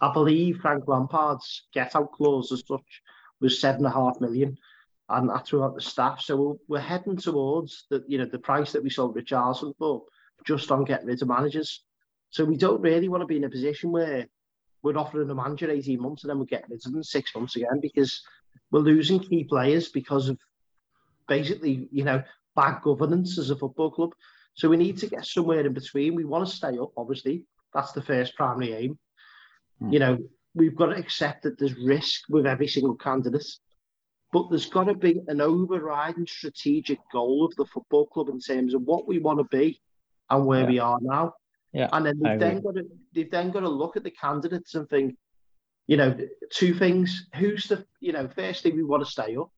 [0.00, 3.02] I believe Frank Lampard's get out clause as such
[3.40, 4.56] was seven and a half million
[5.10, 6.20] and that's throughout the staff.
[6.20, 10.02] So we're, we're heading towards the you know the price that we sold Richarlison for,
[10.46, 11.84] just on getting rid of managers.
[12.30, 14.26] So we don't really want to be in a position where
[14.84, 17.56] we're offering a manager 18 months and then we're getting rid of them six months
[17.56, 18.22] again because
[18.70, 20.38] we're losing key players because of
[21.26, 22.22] basically, you know,
[22.54, 24.10] bad governance as a football club.
[24.54, 26.14] So we need to get somewhere in between.
[26.14, 27.44] We want to stay up, obviously.
[27.72, 28.98] That's the first primary aim.
[29.82, 29.92] Mm.
[29.92, 30.18] You know,
[30.54, 33.46] we've got to accept that there's risk with every single candidate
[34.34, 38.74] but there's got to be an overriding strategic goal of the football club in terms
[38.74, 39.80] of what we want to be
[40.28, 40.68] and where yeah.
[40.68, 41.32] we are now.
[41.74, 44.76] Yeah, and then they've then got to they've then got to look at the candidates
[44.76, 45.16] and think,
[45.88, 46.16] you know,
[46.50, 47.26] two things.
[47.34, 49.50] Who's the you know, firstly we want to stay up.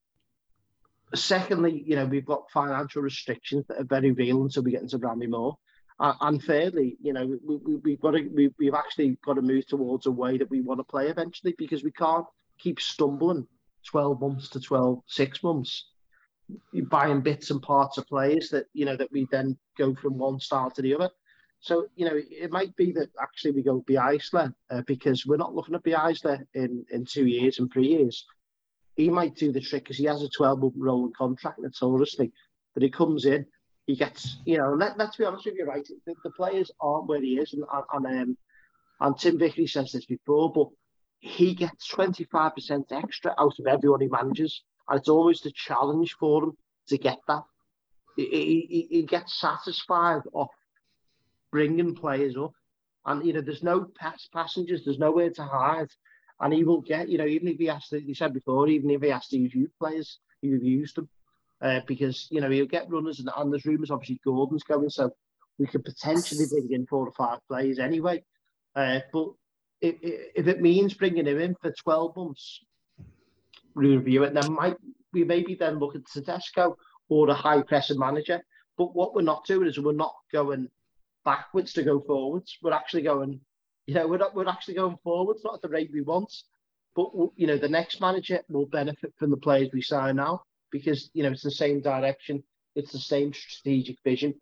[1.15, 4.99] Secondly, you know, we've got financial restrictions that are very real until we get into
[4.99, 5.57] Bramley-Moore.
[6.01, 9.43] Uh, and thirdly, you know, we, we, we've got to we, we've actually got to
[9.43, 12.27] move towards a way that we want to play eventually because we can't
[12.59, 13.47] keep stumbling
[13.87, 15.91] 12 months to 12, six months,
[16.89, 20.41] buying bits and parts of players that, you know, that we then go from one
[20.41, 21.11] style to the other.
[21.67, 25.55] So, you know, it might be that actually we go Bielsa uh, because we're not
[25.55, 28.25] looking at Bielsa in, in two years and three years.
[28.95, 32.33] He might do the trick because he has a 12 month rolling contract notoriously
[32.75, 33.47] that he comes in
[33.87, 35.87] he gets, you know, let, let's be honest with you, right?
[36.07, 38.37] The, the players aren't where he is, and and um,
[39.01, 40.69] and Tim Vickery says this before, but
[41.21, 46.45] he gets 25% extra out of everyone he manages, and it's always a challenge for
[46.45, 46.57] him
[46.89, 47.45] to get that.
[48.17, 50.51] He, he, he gets satisfied off
[51.51, 52.53] bringing players up,
[53.05, 55.91] and you know, there's no pass passengers, there's nowhere to hide,
[56.41, 58.91] and he will get, you know, even if he has to, he said before, even
[58.91, 61.09] if he has to use youth players, he will use them
[61.61, 65.11] uh, because you know he'll get runners and, and there's rumours obviously Gordon's going, so
[65.59, 68.23] we could potentially bring in four or five players anyway.
[68.75, 69.29] Uh, but
[69.81, 72.61] if, if it means bringing him in for 12 months,
[73.75, 74.77] review it, then might
[75.13, 76.77] we maybe then look at Tedesco
[77.09, 78.41] or a high pressing manager.
[78.77, 80.69] But what we're not doing is we're not going
[81.27, 82.57] backwards to go forwards.
[82.63, 83.41] We're actually going,
[83.87, 86.33] you know, we're we're actually going forwards, not at the rate we want.
[86.95, 91.11] But you know, the next manager will benefit from the players we sign now because
[91.13, 92.43] you know it's the same direction,
[92.75, 94.33] it's the same strategic vision.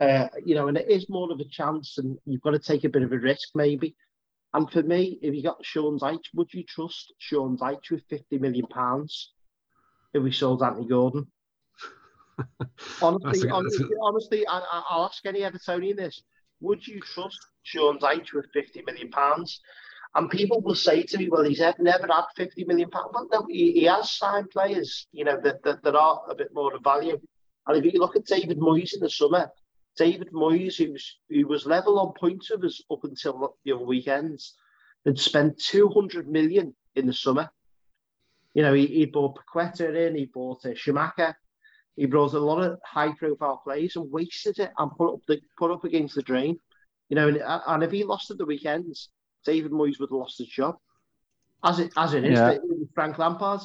[0.00, 2.84] Uh, you know, and it is more of a chance, and you've got to take
[2.84, 3.94] a bit of a risk, maybe.
[4.54, 8.38] And for me, if you got Sean Dyche, would you trust Sean Dyche with fifty
[8.38, 9.32] million pounds
[10.14, 11.26] if we sold Anthony Gordon?
[13.02, 16.22] honestly, honestly, honestly, I, will ask any Evertonian this:
[16.60, 19.60] Would you trust Sean Dyche with fifty million pounds?
[20.14, 23.10] And people will say to me, well, he's never had 50 million pounds.
[23.12, 26.48] But no, he, he, has signed players, you know, that, that, that are a bit
[26.52, 27.20] more of value.
[27.66, 29.50] And if you look at David Moyes in the summer,
[29.96, 33.84] David Moyes, who was, who was level on points with us up until the other
[33.84, 34.54] weekends,
[35.06, 37.48] had spent 200 million in the summer.
[38.54, 41.34] You know, he, he bought Paqueta in, he bought uh, Scamacca,
[41.96, 45.40] he brought a lot of high profile players and wasted it and put up the
[45.58, 46.58] put up against the drain.
[47.08, 49.10] You know, and, uh, and if he lost at the weekends,
[49.44, 50.76] David Moyes would have lost his job,
[51.64, 52.56] as it as it is yeah.
[52.94, 53.60] Frank Lampard.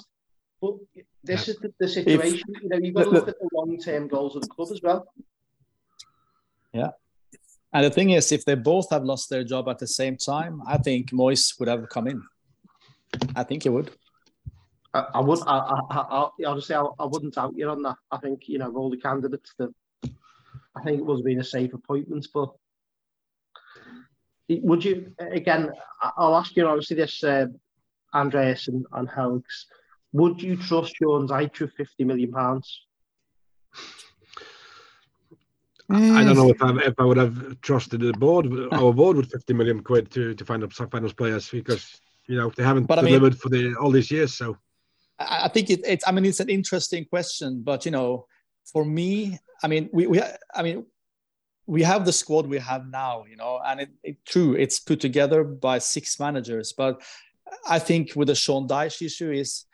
[0.62, 0.76] But
[1.24, 1.54] this yeah.
[1.54, 2.42] is the, the situation.
[2.48, 4.70] If, you know, you've got to look at the long term goals of the club
[4.72, 5.08] as well.
[6.74, 6.92] Yeah.
[7.72, 10.62] And the thing is, if they both have lost their job at the same time,
[10.66, 12.24] I think Moyes would have come in.
[13.36, 13.92] I think he would.
[14.96, 15.40] I, I would.
[15.46, 15.58] I,
[15.92, 17.98] I, I, honestly, I, I wouldn't out you on that.
[18.12, 19.74] I think you know all the candidates that.
[20.78, 22.54] I think it was being a safe appointment, but
[24.50, 25.72] would you again?
[26.18, 27.48] I'll ask you obviously this, uh,
[28.14, 29.66] Andreas and, and Helgs.
[30.14, 32.82] Would you trust Sean Dyche with fifty million pounds?
[35.90, 39.30] I don't know if I, if I would have trusted the board, our board with
[39.32, 42.86] 50 million quid to, to find up some finals players because you know they haven't
[42.86, 44.34] but, delivered I mean, for the all these years.
[44.34, 44.58] So
[45.20, 48.26] I think it, it's I mean it's an interesting question, but you know,
[48.72, 50.22] for me, I mean we, we
[50.54, 50.86] I mean
[51.68, 55.00] we have the squad we have now, you know, and it, it, true, it's put
[55.00, 56.74] together by six managers.
[56.74, 57.02] But
[57.68, 59.66] I think with the Sean Dyche issue is,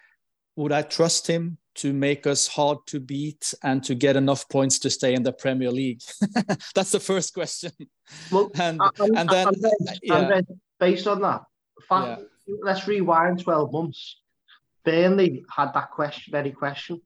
[0.55, 4.79] would I trust him to make us hard to beat and to get enough points
[4.79, 6.01] to stay in the Premier League?
[6.75, 7.71] That's the first question.
[8.31, 9.53] Well, and I'm, and then I'm,
[10.03, 10.41] yeah.
[10.79, 11.41] based on that,
[11.87, 12.55] fact, yeah.
[12.63, 14.20] let's rewind twelve months.
[14.83, 17.01] Burnley had that question, very question.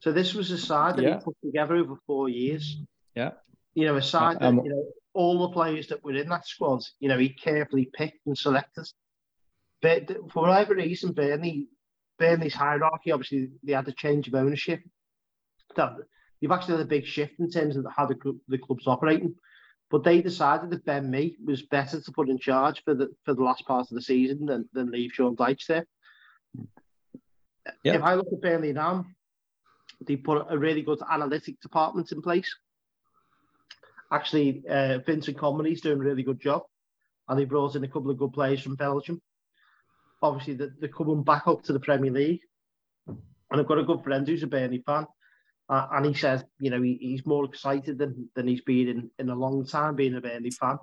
[0.00, 1.18] So this was a side that yeah.
[1.18, 2.76] he put together over four years.
[3.14, 3.32] Yeah
[3.74, 6.82] you know, aside um, that, you know, all the players that were in that squad,
[7.00, 8.86] you know, he carefully picked and selected.
[9.80, 11.68] But for whatever reason, Burnley,
[12.18, 14.80] Burnley's hierarchy, obviously, they had a change of ownership.
[15.76, 15.92] That
[16.40, 18.16] you've actually had a big shift in terms of how the,
[18.48, 19.34] the club's operating.
[19.90, 23.34] But they decided that Ben Mee was better to put in charge for the for
[23.34, 25.86] the last part of the season than, than leave Sean Dyche there.
[27.84, 27.94] Yep.
[27.96, 29.06] If I look at Burnley now,
[30.06, 32.52] they put a really good analytic department in place
[34.12, 36.62] actually, uh, Vincent Kompany's doing a really good job,
[37.28, 39.20] and he brought in a couple of good players from Belgium.
[40.20, 42.42] Obviously, they're coming back up to the Premier League,
[43.06, 43.18] and
[43.60, 45.06] I've got a good friend who's a Burnley fan,
[45.68, 49.10] uh, and he says, you know, he, he's more excited than, than he's been in,
[49.18, 50.78] in a long time being a Burnley fan.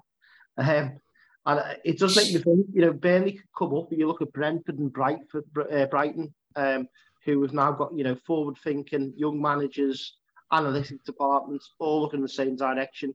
[0.58, 1.00] Um,
[1.46, 3.88] and it does make me think, you know, Burnley could come up.
[3.92, 6.34] You look at Brentford and Brightford, uh, Brighton.
[6.56, 6.88] Um,
[7.26, 10.16] who have now got you know forward thinking young managers,
[10.52, 13.14] analytic departments, all looking in the same direction.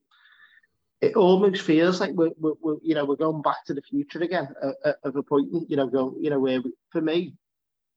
[1.00, 4.20] It almost feels like we're, we're, we're you know we're going back to the future
[4.20, 5.48] again uh, uh of a point.
[5.68, 7.34] You know, go you know where we, for me,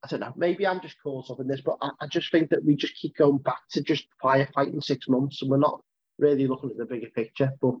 [0.04, 0.32] I don't know.
[0.36, 2.96] Maybe I'm just caught up in this, but I, I just think that we just
[2.96, 5.82] keep going back to just firefighting six months, and we're not
[6.18, 7.52] really looking at the bigger picture.
[7.60, 7.74] But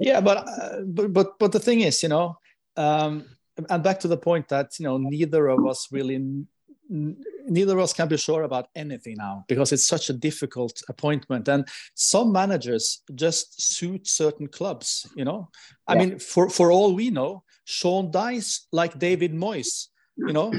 [0.00, 2.38] yeah, but uh, but but but the thing is, you know,
[2.76, 3.24] um,
[3.70, 6.44] and back to the point that you know neither of us really
[6.88, 11.46] neither of us can be sure about anything now because it's such a difficult appointment.
[11.48, 15.50] And some managers just suit certain clubs you know?
[15.86, 20.50] I mean for for all we know sean dyche like david moyes you know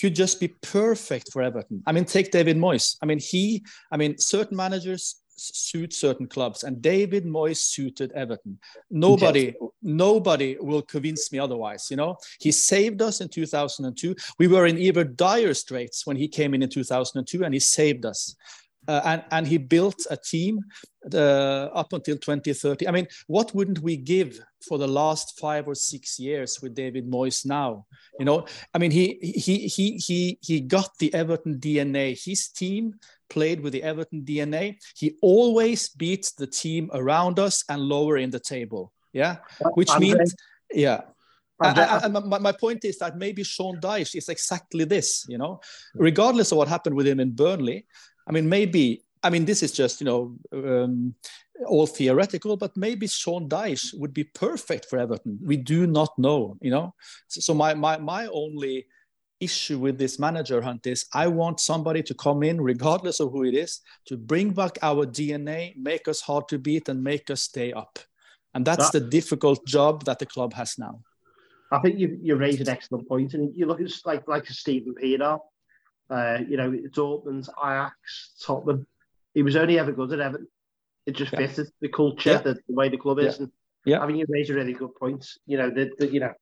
[0.00, 1.82] could just be perfect for everton.
[1.86, 2.96] I mean take david moyes.
[3.02, 8.58] I mean he i mean certain managers suit certain clubs, and David Moyes suited Everton.
[8.90, 11.88] Nobody, nobody will convince me otherwise.
[11.90, 14.14] You know, he saved us in 2002.
[14.38, 18.04] We were in even dire straits when he came in in 2002, and he saved
[18.04, 18.36] us.
[18.88, 20.60] Uh, and, and he built a team
[21.12, 22.88] uh, up until 2030.
[22.88, 27.06] I mean, what wouldn't we give for the last five or six years with David
[27.06, 27.84] Moyes now?
[28.18, 32.18] You know, I mean, he he he he he got the Everton DNA.
[32.18, 32.94] His team
[33.28, 34.76] played with the Everton DNA.
[34.96, 38.92] He always beats the team around us and lower in the table.
[39.12, 39.36] Yeah,
[39.74, 40.34] which means
[40.72, 41.00] yeah.
[41.60, 45.60] And, my, my point is that maybe Sean Dyche is exactly this, you know,
[45.94, 47.84] regardless of what happened with him in Burnley.
[48.28, 51.14] I mean, maybe, I mean, this is just, you know, um,
[51.66, 55.38] all theoretical, but maybe Sean Dyche would be perfect for Everton.
[55.42, 56.94] We do not know, you know.
[57.26, 58.86] So, so my, my, my only
[59.40, 63.44] issue with this manager hunt is I want somebody to come in, regardless of who
[63.44, 67.42] it is, to bring back our DNA, make us hard to beat, and make us
[67.42, 67.98] stay up.
[68.54, 71.00] And that's that, the difficult job that the club has now.
[71.70, 74.54] I think you you raise an excellent point, and you look at like like a
[74.54, 75.40] Steven Pienaar,
[76.10, 78.86] uh, you know, Dortmund, Ajax, Tottenham.
[79.34, 80.48] He was only ever good at Everton.
[81.06, 81.46] It just yeah.
[81.46, 82.38] fitted the culture, yeah.
[82.38, 83.36] the, the, way the club is.
[83.36, 83.42] Yeah.
[83.42, 83.52] And
[83.84, 84.00] yeah.
[84.00, 85.26] I mean, you raise a really good point.
[85.46, 86.32] You know, that you know,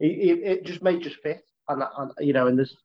[0.00, 2.76] it, it, it just may just fit and, and you know, and there's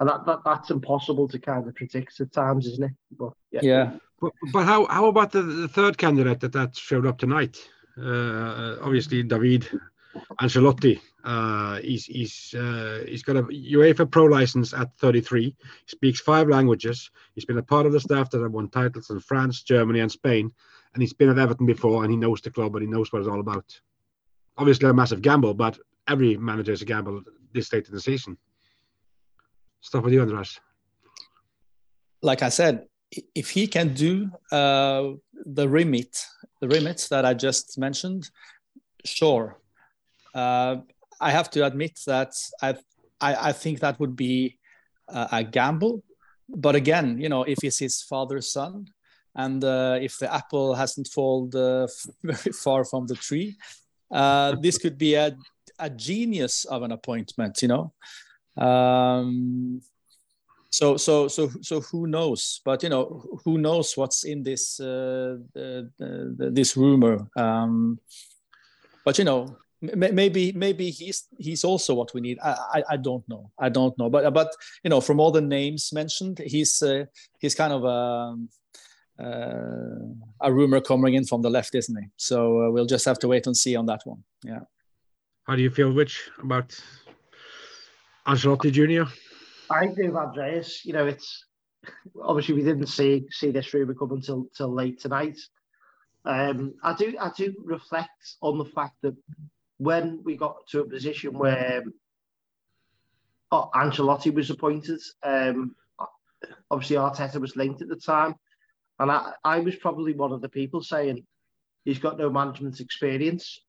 [0.00, 2.92] and that, that that's impossible to kind of predict at times, isn't it?
[3.18, 3.60] But yeah.
[3.62, 3.92] yeah.
[4.20, 7.56] But, but how how about the, the third candidate that that showed up tonight?
[7.98, 9.68] Uh, obviously, David
[10.40, 11.00] Ancelotti.
[11.24, 15.44] Uh, he's he's uh, he's got a UEFA Pro license at 33.
[15.44, 15.54] He
[15.86, 17.10] speaks five languages.
[17.34, 20.12] He's been a part of the staff that have won titles in France, Germany, and
[20.12, 20.52] Spain.
[20.94, 23.18] And he's been at Everton before, and he knows the club, and he knows what
[23.18, 23.80] it's all about.
[24.58, 28.36] Obviously, a massive gamble, but every manager is a gamble this late in the season.
[29.80, 30.58] Stop with you, Andras.
[32.22, 32.86] Like I said,
[33.34, 35.12] if he can do uh,
[35.44, 36.24] the remit,
[36.60, 38.30] the remit that I just mentioned,
[39.04, 39.60] sure.
[40.34, 40.76] Uh,
[41.20, 42.76] I have to admit that I,
[43.20, 44.58] I, think that would be
[45.08, 46.02] a, a, gamble.
[46.48, 48.86] But again, you know, if it's his father's son,
[49.34, 51.86] and uh, if the apple hasn't fallen uh,
[52.22, 53.56] very far from the tree,
[54.10, 55.36] uh, this could be a
[55.78, 57.92] a genius of an appointment, you know.
[58.56, 59.82] Um,
[60.70, 62.60] so so so so who knows?
[62.64, 67.28] But you know, who knows what's in this uh, this rumor?
[67.36, 67.98] Um,
[69.04, 72.38] but you know, maybe maybe he's he's also what we need.
[72.42, 73.50] I, I, I don't know.
[73.58, 74.10] I don't know.
[74.10, 77.04] But but you know, from all the names mentioned, he's uh,
[77.38, 78.36] he's kind of a.
[79.18, 82.08] Uh, a rumor coming in from the left, isn't he?
[82.16, 84.22] So uh, we'll just have to wait and see on that one.
[84.44, 84.60] Yeah.
[85.44, 86.78] How do you feel, Rich, about
[88.26, 89.06] Ancelotti Junior?
[89.70, 90.84] I do, Andreas.
[90.84, 91.44] You know, it's
[92.22, 95.38] obviously we didn't see see this rumor come until till late tonight.
[96.24, 99.16] Um, I do I do reflect on the fact that
[99.78, 101.84] when we got to a position where
[103.52, 105.74] oh, Ancelotti was appointed, um,
[106.70, 108.34] obviously Arteta was linked at the time,
[108.98, 111.24] and I, I was probably one of the people saying
[111.84, 113.60] he's got no management experience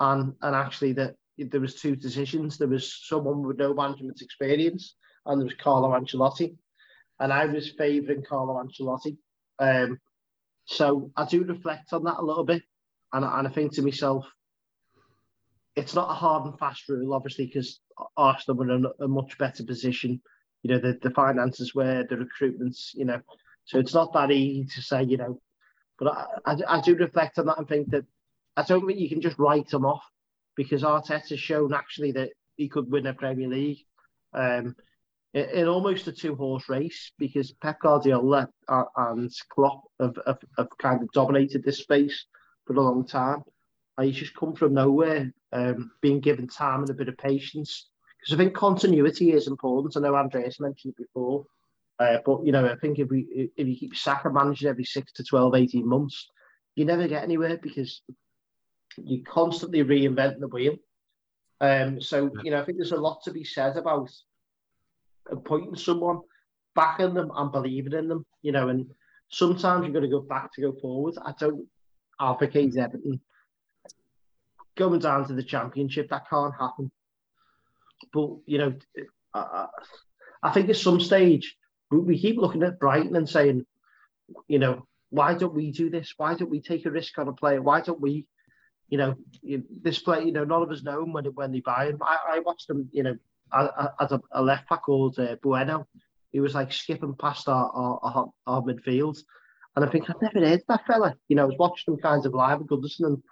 [0.00, 2.58] and and actually that there was two decisions.
[2.58, 4.96] There was someone with no management experience,
[5.26, 6.56] and there was Carlo Ancelotti,
[7.20, 9.16] and I was favouring Carlo Ancelotti.
[9.58, 9.98] Um,
[10.64, 12.62] so I do reflect on that a little bit,
[13.12, 14.26] and, and I think to myself,
[15.74, 17.80] it's not a hard and fast rule, obviously, because
[18.16, 20.20] Arsenal were in a, a, much better position.
[20.62, 23.20] You know, the, the finances were, the recruitments, you know,
[23.64, 25.40] so it's not that easy to say, you know,
[25.98, 28.04] but I, I, I do reflect on that and think that
[28.56, 30.02] I don't think you can just write them off
[30.56, 33.84] because Arteta's shown actually that he could win a Premier League
[34.34, 34.74] um,
[35.32, 41.02] in, in, almost a two-horse race because Pep Guardiola and Klopp have, have, have, kind
[41.02, 42.26] of dominated this space
[42.66, 43.42] for a long time.
[43.96, 47.88] And he's just come from nowhere, um, being given time and a bit of patience
[48.22, 49.96] because I think continuity is important.
[49.96, 51.44] I know Andreas mentioned it before,
[51.98, 55.12] uh, but you know, I think if we if you keep sacking managers every six
[55.12, 56.28] to 12, 18 months,
[56.74, 58.02] you never get anywhere because
[58.96, 60.76] you constantly reinvent the wheel.
[61.60, 64.10] Um, so you know, I think there's a lot to be said about
[65.30, 66.20] appointing someone,
[66.74, 68.26] backing them, and believing in them.
[68.42, 68.86] You know, and
[69.28, 71.14] sometimes you've got to go back to go forward.
[71.24, 71.66] I don't
[72.20, 73.20] advocate Everton
[74.76, 76.08] going down to the championship.
[76.10, 76.90] That can't happen.
[78.12, 78.74] But you know,
[79.34, 79.66] I,
[80.42, 81.56] I think at some stage
[82.00, 83.66] we, keep looking at Brighton and saying,
[84.48, 86.14] you know, why don't we do this?
[86.16, 87.60] Why don't we take a risk on a player?
[87.60, 88.26] Why don't we,
[88.88, 89.14] you know,
[89.82, 91.98] this player, you know, none of us know when when they buy him.
[92.02, 93.16] I, I watched them, you know,
[94.00, 95.86] as a, a left back called uh, Bueno.
[96.30, 99.18] He was like skipping past our, our, our, midfield.
[99.76, 101.14] And I think I've never heard that fella.
[101.28, 103.22] You know, I was watching them kinds of live at Goodison and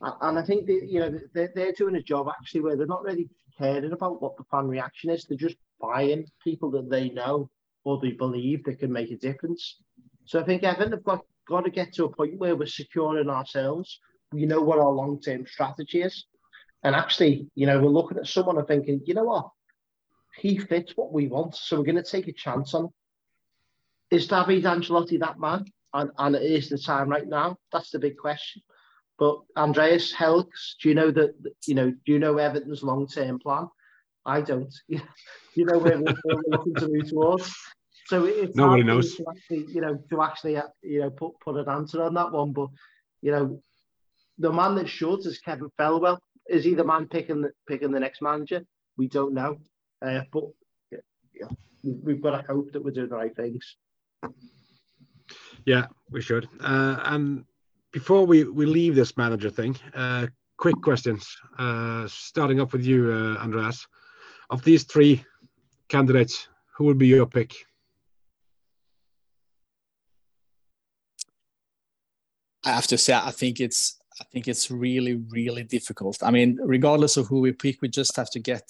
[0.00, 3.28] and I think you know they're, they're doing a job actually where they're not really
[3.58, 5.24] caring about what the fan reaction is.
[5.24, 7.50] They're just buying people that they know
[7.86, 9.76] or they believe that can make a difference.
[10.24, 13.30] So I think Evan have got, got to get to a point where we're securing
[13.30, 14.00] ourselves.
[14.32, 16.24] We know what our long term strategy is.
[16.82, 19.50] And actually, you know, we're looking at someone and thinking, you know what?
[20.36, 21.54] He fits what we want.
[21.54, 22.90] So we're going to take a chance on him.
[24.10, 25.64] Is David Ancelotti that man?
[25.94, 27.56] And, and it is the time right now?
[27.72, 28.62] That's the big question.
[29.16, 31.34] But Andreas Helgs, do you know that?
[31.66, 33.68] You know, do you know Everton's long-term plan?
[34.26, 34.74] I don't.
[34.88, 36.14] you know where we're,
[36.48, 37.54] looking to move towards.
[38.06, 39.16] So it's nobody knows.
[39.16, 42.30] To actually, you know, to actually, uh, you know, put put an answer on that
[42.30, 42.52] one.
[42.52, 42.68] But
[43.20, 43.62] you know,
[44.38, 46.18] the man that should is Kevin Thelwell.
[46.48, 48.62] Is he the man picking the, picking the next manager?
[48.96, 49.58] We don't know.
[50.00, 50.44] Uh, but
[50.92, 51.48] yeah,
[51.82, 53.76] we've got to hope that we're doing the right things.
[55.64, 56.48] Yeah, we should.
[56.60, 57.44] Uh, and
[57.92, 61.36] before we, we leave this manager thing, uh, quick questions.
[61.58, 63.86] Uh, starting off with you, uh, Andreas.
[64.50, 65.24] Of these three
[65.88, 66.46] candidates,
[66.76, 67.54] who would be your pick?
[72.66, 76.22] I have to say, I think it's I think it's really, really difficult.
[76.22, 78.64] I mean, regardless of who we pick, we just have to get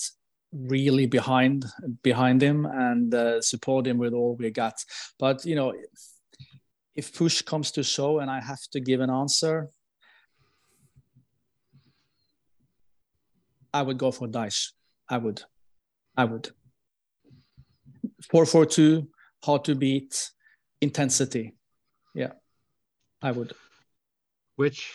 [0.52, 1.64] really behind
[2.02, 4.74] behind him and uh, support him with all we got.
[5.18, 5.72] But you know,
[6.94, 9.68] if push comes to shove and I have to give an answer,
[13.72, 14.72] I would go for Dyche.
[15.08, 15.42] I would.
[16.16, 16.50] I would.
[18.30, 19.08] 442,
[19.44, 20.30] hard to beat,
[20.80, 21.54] intensity.
[22.14, 22.32] Yeah,
[23.22, 23.54] I would.
[24.56, 24.94] Which?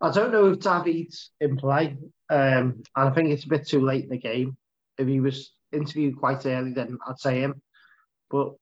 [0.00, 1.96] I don't know if David's in play.
[2.30, 4.56] Um, and I think it's a bit too late in the game.
[4.98, 7.60] If he was interviewed quite early, then I'd say him.
[8.30, 8.54] But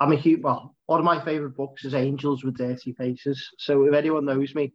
[0.00, 3.50] I'm a huge, well, one of my favourite books is Angels with Dirty Faces.
[3.58, 4.72] So if anyone knows me,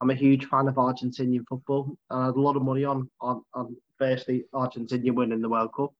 [0.00, 1.96] I'm a huge fan of Argentinian football.
[2.10, 5.72] And I had a lot of money on, on, on firstly, Argentina winning the World
[5.74, 5.92] Cup.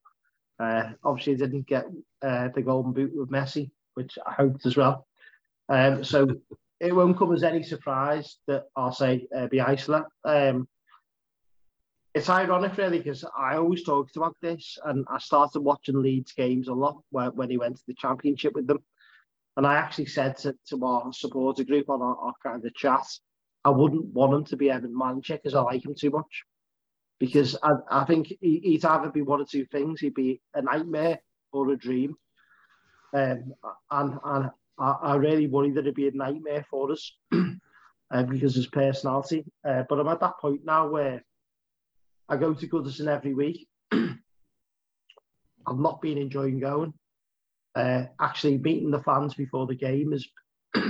[0.59, 1.87] Uh, obviously, didn't get
[2.23, 5.07] uh, the golden boot with Messi, which I hoped as well.
[5.71, 6.27] Um, so
[6.81, 10.05] it won't come as any surprise that I'll say uh, Bielsa.
[10.25, 10.69] Um,
[12.13, 16.67] it's ironic really because I always talked about this and I started watching Leeds games
[16.67, 18.81] a lot when, when he went to the championship with them.
[19.57, 23.07] And I actually said to, to our supporter group on our, our kind of chat,
[23.65, 26.45] I wouldn't want him to be Evan Manchek because I like him too much.
[27.21, 30.01] Because I, I think he, he'd either be one or two things.
[30.01, 31.21] He'd be a nightmare
[31.53, 32.17] or a dream.
[33.13, 33.53] Um,
[33.91, 34.51] and and
[34.81, 39.45] I, I really worry that it'd be a nightmare for us uh, because his personality.
[39.65, 41.23] Uh, but I'm at that point now where
[42.29, 43.69] I go to Goodison every week.
[43.93, 46.95] I've not been enjoying going.
[47.75, 50.27] Uh, actually, meeting the fans before the game has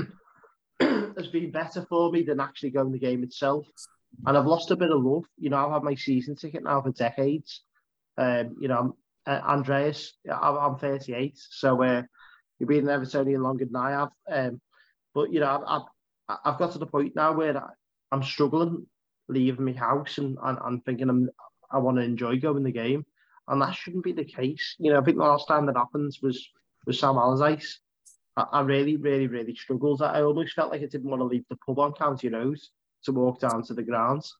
[0.80, 3.66] has been better for me than actually going the game itself.
[4.26, 5.24] And I've lost a bit of love.
[5.38, 7.62] You know, I've had my season ticket now for decades.
[8.16, 8.92] Um, you know, I'm,
[9.26, 12.02] uh, Andreas, I'm, I'm 38, so uh,
[12.60, 14.10] you've been in Evertonian longer than I have.
[14.30, 14.60] Um,
[15.14, 15.82] but you know, I've,
[16.28, 17.70] I've, I've got to the point now where I,
[18.12, 18.86] I'm struggling
[19.30, 21.30] leaving my house and, and, and thinking I'm,
[21.70, 23.04] I want to enjoy going the game.
[23.48, 24.76] And that shouldn't be the case.
[24.78, 26.48] You know, I think the last time that happens was
[26.86, 27.80] was Sam Allardyce.
[28.36, 30.02] I, I really, really, really struggled.
[30.02, 32.58] I almost felt like I didn't want to leave the pub on County Road
[33.04, 34.36] to walk down to the grounds.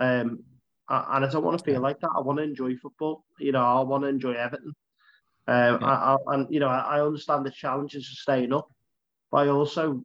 [0.00, 0.44] Um,
[0.88, 2.10] and I don't want to feel like that.
[2.14, 3.24] I want to enjoy football.
[3.38, 4.74] You know, I want to enjoy Everton.
[5.48, 5.86] Um, yeah.
[5.86, 8.68] I, I, and you know, I, I understand the challenges of staying up,
[9.30, 10.04] but I also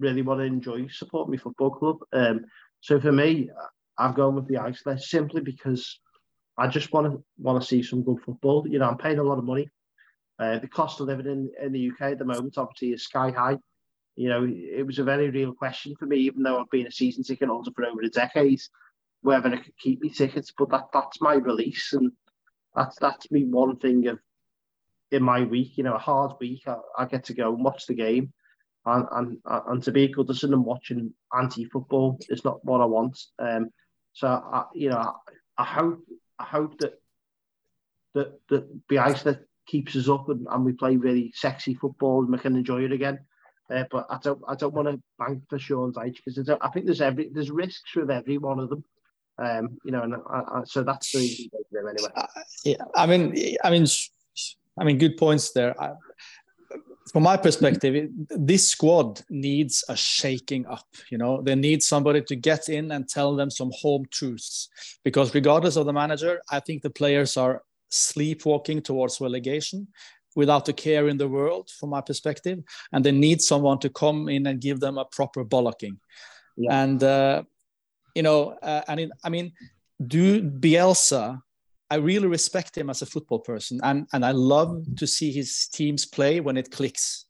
[0.00, 1.98] really want to enjoy support my football club.
[2.12, 2.44] Um,
[2.80, 3.50] so for me,
[3.98, 5.98] I've gone with Bielsa simply because
[6.58, 8.66] I just want to want to see some good football.
[8.68, 9.68] You know, I'm paying a lot of money.
[10.38, 13.30] Uh, the cost of living in, in the UK at the moment obviously is sky
[13.30, 13.56] high.
[14.16, 16.90] You know, it was a very real question for me, even though I've been a
[16.92, 18.60] season ticket holder for over a decade.
[19.22, 22.12] whether I could keep me tickets, but that that's my release, and
[22.74, 24.18] that's that's me one thing of
[25.10, 25.76] in my week.
[25.76, 28.32] You know, a hard week, I, I get to go and watch the game,
[28.84, 33.18] and and and to be a Goodison and watching anti-football is not what I want.
[33.38, 33.70] Um,
[34.12, 35.12] so I, you know, I,
[35.58, 36.00] I hope
[36.38, 37.00] I hope that
[38.14, 42.38] that that Bielsa keeps us up and, and we play really sexy football and we
[42.38, 43.18] can enjoy it again.
[43.68, 46.86] Uh, but I don't I don't want to bank for Sean Dyche because I think
[46.86, 48.84] there's every there's risks with every one of them.
[49.38, 52.10] Um, you know, and I, I, so that's the anyway.
[52.14, 52.26] Uh,
[52.64, 53.86] yeah, I mean, I mean,
[54.78, 55.80] I mean, good points there.
[55.80, 55.92] I,
[57.12, 60.86] from my perspective, it, this squad needs a shaking up.
[61.10, 64.68] You know, they need somebody to get in and tell them some home truths.
[65.04, 69.88] Because regardless of the manager, I think the players are sleepwalking towards relegation
[70.34, 72.58] without a care in the world, from my perspective,
[72.92, 75.96] and they need someone to come in and give them a proper bollocking.
[76.56, 76.82] Yeah.
[76.82, 77.42] And uh,
[78.14, 79.52] you know, uh, and in, I mean,
[80.06, 81.40] do Bielsa
[81.90, 85.68] I really respect him as a football person, and and I love to see his
[85.68, 87.26] teams play when it clicks.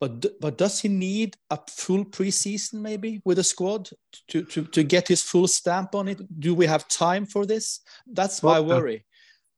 [0.00, 3.90] But but does he need a full preseason maybe with a squad
[4.28, 6.20] to to to get his full stamp on it?
[6.40, 7.80] Do we have time for this?
[8.06, 9.04] That's well, my worry.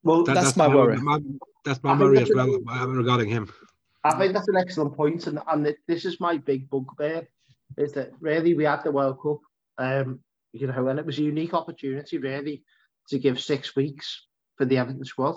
[0.02, 0.96] well, that's, that's, my, my worry.
[0.96, 1.18] My,
[1.64, 3.52] that's my worry as well regarding him.
[4.04, 7.28] I think that's an excellent point, and and this is my big bugbear
[7.76, 9.40] is that really we had the World Cup,
[9.78, 10.20] um,
[10.52, 12.64] you know, and it was a unique opportunity really
[13.08, 15.36] to give six weeks for the Everton squad.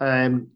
[0.00, 0.48] Um,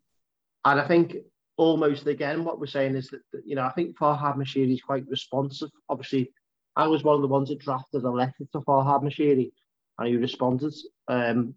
[0.64, 1.16] and I think
[1.56, 5.06] almost again what we're saying is that, you know I think Farhad Moshiri is quite
[5.08, 5.70] responsive.
[5.88, 6.32] Obviously,
[6.76, 9.52] I was one of the ones that drafted a letter to Farhad Moshiri,
[9.98, 10.74] and he responded.
[11.08, 11.54] Um,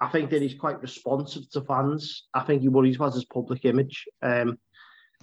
[0.00, 2.26] I think that he's quite responsive to fans.
[2.34, 4.04] I think he worries about his public image.
[4.22, 4.58] Um,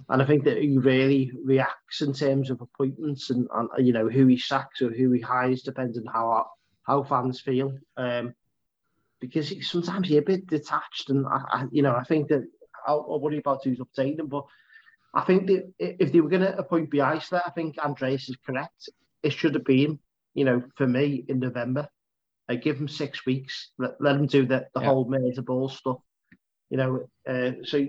[0.08, 4.08] and I think that he really reacts in terms of appointments and, and you know
[4.08, 6.46] who he sacks or who he hires, depending on how
[6.84, 7.76] how fans feel.
[7.96, 8.34] Um,
[9.20, 12.46] because sometimes he's a bit detached, and I, I, you know, I think that
[12.86, 14.44] I'll, I'll worry about who's obtaining, but
[15.14, 18.88] I think that if they were going to appoint Bielsa, I think Andreas is correct.
[19.22, 19.98] It should have been,
[20.34, 21.88] you know, for me in November.
[22.48, 23.70] I give him six weeks.
[23.78, 24.86] Let, let him do the, the yeah.
[24.86, 25.98] whole murderball stuff.
[26.68, 27.86] You know, uh, so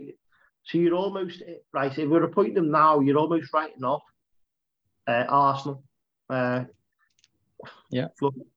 [0.63, 1.41] so you're almost
[1.73, 1.97] right.
[1.97, 4.03] If we're appointing him now, you're almost writing off
[5.07, 5.83] uh, Arsenal.
[6.29, 6.65] Uh,
[7.91, 8.07] yeah.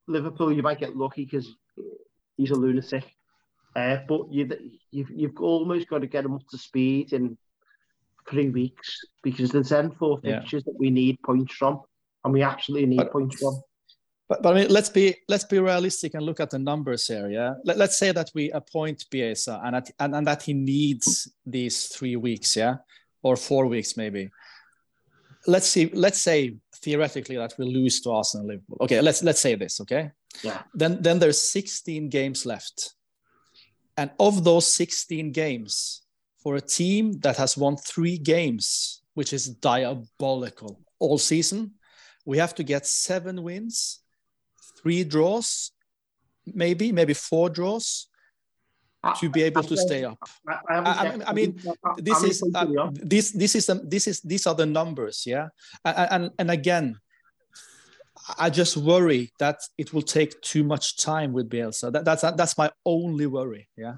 [0.07, 1.55] Liverpool, you might get lucky because
[2.37, 3.05] he's a lunatic.
[3.77, 4.49] Uh, but you,
[4.91, 7.37] you've, you've almost got to get him up to speed in
[8.29, 10.73] three weeks because there's then four fixtures yeah.
[10.73, 11.81] that we need points from,
[12.25, 13.61] and we absolutely need but, points from.
[14.29, 17.31] But, but I mean, let's be let's be realistic and look at the numbers here.
[17.31, 21.31] Yeah, Let, us say that we appoint Bielsa and, at, and and that he needs
[21.47, 22.57] these three weeks.
[22.57, 22.77] Yeah,
[23.23, 24.31] or four weeks maybe.
[25.49, 25.91] Let's see.
[25.95, 28.77] Let's say theoretically that we lose to Arsenal and Liverpool.
[28.83, 29.81] Okay, let's let's say this.
[29.81, 30.11] Okay.
[30.43, 30.63] Yeah.
[30.75, 32.95] Then then there's 16 games left,
[33.97, 36.03] and of those 16 games,
[36.43, 41.73] for a team that has won three games, which is diabolical all season,
[42.27, 44.01] we have to get seven wins,
[44.83, 45.73] three draws,
[46.45, 48.09] maybe maybe four draws,
[49.21, 50.19] to be able to stay up.
[50.47, 51.61] I, I, I mean,
[51.99, 55.49] this is uh, this this is the, this is these are the numbers, yeah.
[55.85, 56.99] And, and again,
[58.39, 61.93] I just worry that it will take too much time with Bielsa.
[61.93, 63.69] That, that's that's my only worry.
[63.77, 63.97] Yeah.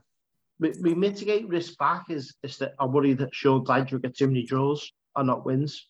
[0.58, 4.16] We, we mitigate risk back is is that I worry that Sean Dyche will get
[4.16, 5.88] too many draws and not wins.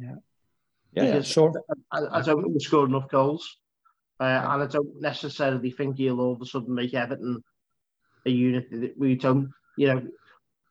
[0.00, 0.16] Yeah.
[0.92, 1.52] Yeah, yeah sure.
[1.90, 3.58] I, I don't think we score enough goals,
[4.20, 7.42] uh, and I don't necessarily think he'll all of a sudden make Everton
[8.26, 10.02] a unit that we don't, you know,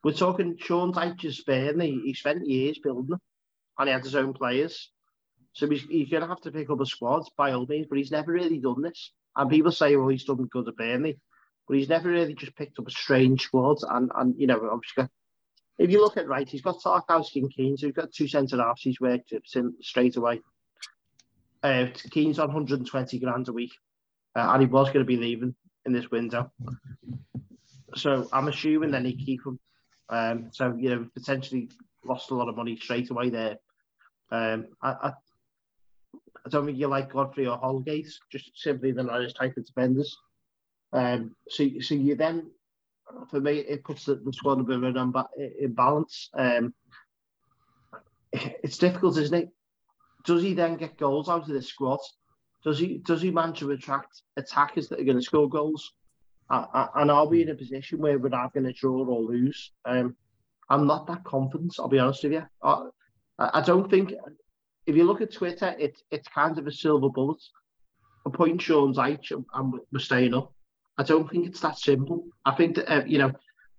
[0.04, 2.00] we're talking Sean Dyche's Burnley.
[2.04, 3.22] He spent years building them,
[3.80, 4.92] and he had his own players.
[5.54, 7.98] So he's, he's going to have to pick up a squad by all means, but
[7.98, 9.12] he's never really done this.
[9.36, 11.18] And people say, well, he's done good at Burnley,
[11.68, 13.78] but he's never really just picked up a strange squad.
[13.90, 15.08] And, and you know, obviously,
[15.78, 18.58] if you look at right, he's got Tarkowski and Keane, so he's got two centre
[18.58, 19.34] halves he's worked
[19.82, 20.42] straight away.
[21.64, 23.74] Uh, Keane's on 120 grand a week,
[24.36, 26.52] uh, and he was going to be leaving in this window.
[27.94, 29.60] So I'm assuming then he keep him.
[30.10, 31.70] Um, so you know, potentially
[32.04, 33.58] lost a lot of money straight away there.
[34.32, 35.14] Um, I, I,
[36.46, 40.16] I don't think you like Godfrey or Holgate, just simply the not type of defenders.
[40.94, 42.52] Um, so so you then,
[43.30, 45.26] for me, it puts the, the squad a bit of an
[45.60, 46.30] imbalance.
[46.34, 46.74] Um,
[48.32, 49.50] it's difficult, isn't it?
[50.26, 52.00] Does he then get goals out of this squad?
[52.64, 55.94] Does he does he manage to attract attackers that are going to score goals?
[56.50, 59.72] And are we in a position where we're not going to draw or lose?
[59.86, 60.16] Um,
[60.70, 61.76] I'm not that confident.
[61.80, 62.44] I'll be honest with you.
[62.64, 62.90] I,
[63.40, 64.14] I don't think
[64.86, 67.42] if you look at Twitter, it's it's kind of a silver bullet.
[68.26, 70.52] appoint Sean Dyche and we're staying up.
[70.98, 72.26] I don't think it's that simple.
[72.46, 73.32] I think that, uh, you know,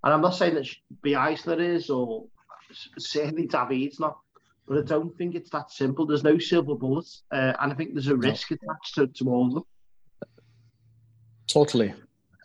[0.03, 0.67] and I'm not saying that
[1.03, 2.25] Bielsa is or
[2.97, 4.17] certainly David's not,
[4.67, 6.05] but I don't think it's that simple.
[6.05, 7.07] There's no silver bullet.
[7.31, 9.63] Uh, and I think there's a risk attached to, to all of them.
[11.47, 11.93] Totally.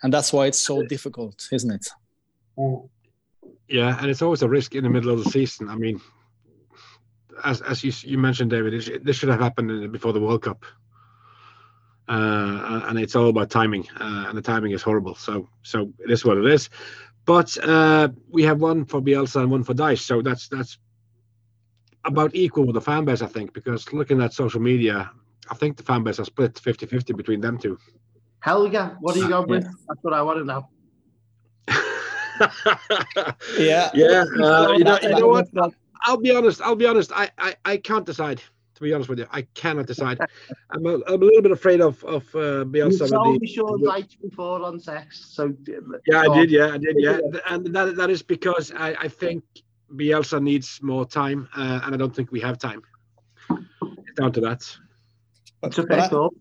[0.02, 1.88] And that's why it's so difficult, isn't it?
[3.68, 5.68] Yeah, and it's always a risk in the middle of the season.
[5.68, 6.00] I mean,
[7.44, 10.64] as as you you mentioned, David, this should have happened before the World Cup,
[12.08, 15.14] uh, and it's all about timing, uh, and the timing is horrible.
[15.14, 16.68] So so it is what it is.
[17.24, 20.78] But uh, we have one for Bielsa and one for Dyche, so that's that's
[22.04, 25.10] about equal with the fan base, I think, because looking at social media,
[25.50, 27.78] I think the fan base are split 50-50 between them two.
[28.42, 29.62] Helge, what are you going with?
[29.62, 30.68] That's what I want to know.
[33.56, 34.24] yeah, yeah.
[34.42, 35.48] Uh, you know, you know what?
[36.02, 36.60] I'll be honest.
[36.60, 37.12] I'll be honest.
[37.14, 38.42] I, I, I can't decide.
[38.74, 40.18] To be honest with you, I cannot decide.
[40.70, 43.02] I'm a, I'm a little bit afraid of of uh, Bielsa.
[43.02, 45.54] You told me Sean Dyche before on sex, so
[46.08, 46.50] yeah, I did.
[46.50, 46.96] Yeah, I did.
[46.98, 47.18] Yeah,
[47.48, 49.44] and that that is because I I think
[49.94, 52.82] Bielsa needs more time, uh, and I don't think we have time.
[54.16, 54.76] Down to that.
[55.62, 56.34] It's a fair thought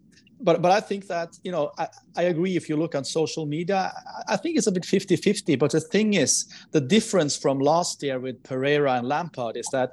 [0.44, 3.46] but but I think that you know I, I agree if you look on social
[3.46, 3.92] media
[4.28, 8.20] I think it's a bit 50-50 but the thing is the difference from last year
[8.20, 9.92] with Pereira and Lampard is that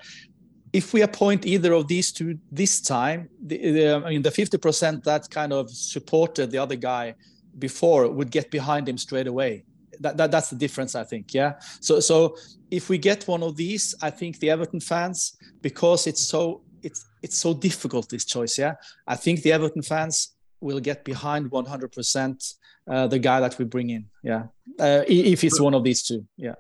[0.73, 5.05] if we appoint either of these two this time the, the I mean the 50%
[5.05, 7.15] that kind of supported the other guy
[7.59, 9.65] before would get behind him straight away.
[10.01, 11.55] That, that that's the difference I think yeah?
[11.81, 12.37] So so
[12.71, 17.05] if we get one of these I think the Everton fans because it's so it's
[17.23, 18.75] it's so difficult this choice yeah?
[19.07, 22.55] I think the everton fans will get behind 100%
[22.91, 24.07] uh, the guy that we bring in.
[24.23, 24.45] Yeah,
[24.79, 26.27] uh, if it's one of these two.
[26.37, 26.55] Yeah.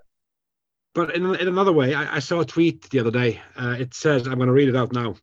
[0.94, 3.40] But in, in another way, I, I, saw a tweet the other day.
[3.56, 5.14] Uh, it says, I'm going to read it out now.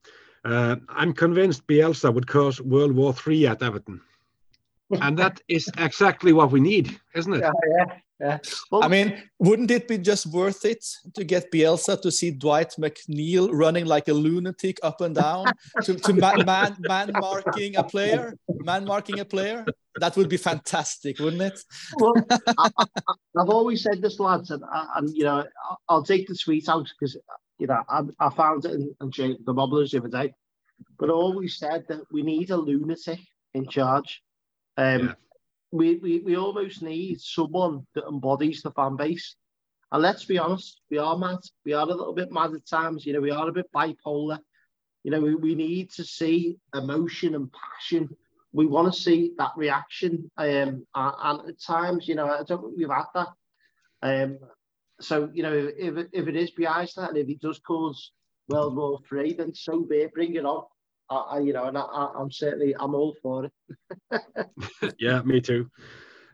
[0.45, 3.99] Uh, I'm convinced Bielsa would cause World War III at Everton.
[5.01, 7.41] And that is exactly what we need, isn't it?
[7.41, 7.95] Yeah, yeah.
[8.19, 8.37] Yeah.
[8.71, 12.73] Well, I mean, wouldn't it be just worth it to get Bielsa to see Dwight
[12.79, 15.47] McNeil running like a lunatic up and down
[15.83, 19.65] to, to man, man, man marking a player, man marking a player?
[19.99, 21.59] That would be fantastic, wouldn't it?
[21.97, 22.13] well,
[22.57, 22.69] I,
[23.37, 25.45] have always said this, lads, and, uh, and you know,
[25.89, 27.17] I'll take the tweet out because
[27.59, 30.33] you know I, I found it in, in the Bobblers the other day.
[30.97, 33.19] But I always said that we need a lunatic
[33.53, 34.21] in charge.
[34.77, 35.13] Um, yeah
[35.75, 39.35] we, we, we almost need someone that embodies the fan base.
[39.91, 41.39] And let's be honest, we are mad.
[41.65, 43.05] We are a little bit mad at times.
[43.05, 44.39] You know, we are a bit bipolar.
[45.03, 48.09] You know, we, we need to see emotion and passion.
[48.51, 50.31] We want to see that reaction.
[50.37, 53.27] Um, and at times, you know, I don't think we've had that.
[54.01, 54.39] Um,
[55.01, 58.11] so, you know, if, if it is behind that and if it does cause
[58.47, 60.13] World War Three, then so be it.
[60.13, 60.63] Bring it on.
[61.09, 64.21] I, you know, and I, am certainly I'm all for it.
[64.99, 65.69] yeah, me too.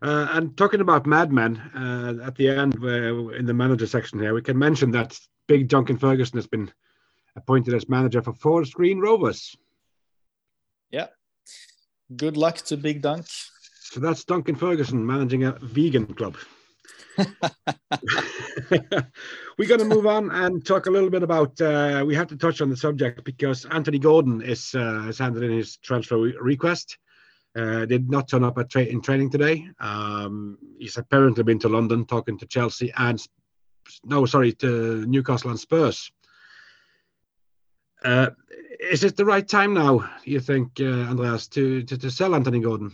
[0.02, 4.34] Uh, and talking about madmen, uh, at the end, uh, in the manager section here,
[4.34, 6.72] we can mention that Big Duncan Ferguson has been
[7.36, 9.56] appointed as manager for Forest Green Rovers.
[10.90, 11.08] Yeah.
[12.16, 13.26] Good luck to Big Dunk.
[13.28, 16.38] So that's Duncan Ferguson managing a vegan club.
[19.58, 21.60] We're going to move on and talk a little bit about.
[21.60, 25.44] Uh, we have to touch on the subject because Anthony Gordon is uh, has handed
[25.44, 26.98] in his transfer request.
[27.56, 29.68] Uh, did not turn up at tra- in training today.
[29.80, 33.22] Um, he's apparently been to London talking to Chelsea and
[34.06, 36.12] no, sorry, to Newcastle and Spurs.
[38.04, 38.30] Uh,
[38.80, 40.10] is it the right time now?
[40.24, 42.92] You think, uh, Andreas, to, to to sell Anthony Gordon?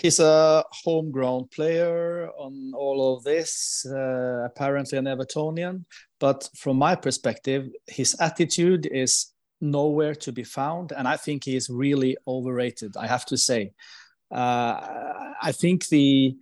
[0.00, 5.84] He's a homegrown player on all of this, uh, apparently an Evertonian.
[6.18, 10.92] But from my perspective, his attitude is nowhere to be found.
[10.92, 13.72] And I think he is really overrated, I have to say.
[14.30, 14.80] Uh,
[15.42, 16.36] I think the,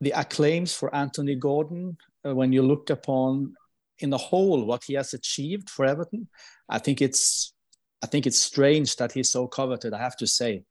[0.00, 1.96] the acclaims for Anthony Gordon,
[2.26, 3.54] uh, when you look upon
[3.98, 6.28] in the whole what he has achieved for Everton,
[6.68, 7.54] I think it's
[8.02, 9.94] I think it's strange that he's so coveted.
[9.94, 10.64] I have to say,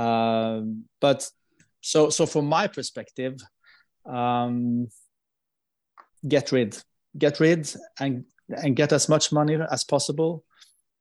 [0.00, 1.28] um, but
[1.80, 3.40] so so from my perspective,
[4.06, 4.88] um,
[6.26, 6.76] get rid,
[7.16, 10.44] get rid, and and get as much money as possible.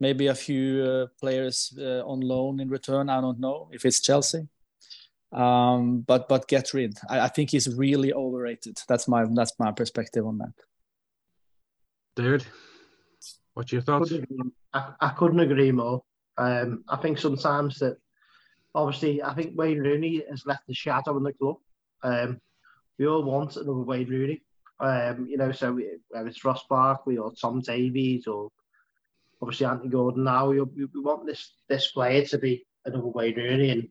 [0.02, 3.10] Maybe a few uh, players uh, on loan in return.
[3.10, 4.47] I don't know if it's Chelsea,
[5.32, 6.97] um, but but get rid.
[7.10, 8.78] I, I think he's really overrated.
[8.88, 10.54] That's my that's my perspective on that.
[12.16, 12.45] David,
[13.54, 14.14] what's your thoughts?
[14.74, 16.04] I, I couldn't agree more.
[16.38, 17.97] Um, I think sometimes that
[18.76, 21.57] obviously, I think Wayne Rooney has left the shadow in the club.
[22.03, 22.39] Um,
[22.97, 24.41] we all want another Wayne Rooney.
[24.80, 25.78] Um, you know, so
[26.09, 28.49] whether it's Ross Barkley or Tom Davies or
[29.41, 30.49] obviously Anthony Gordon now.
[30.49, 33.88] We, we want this this player to be another Wayne Rooney, and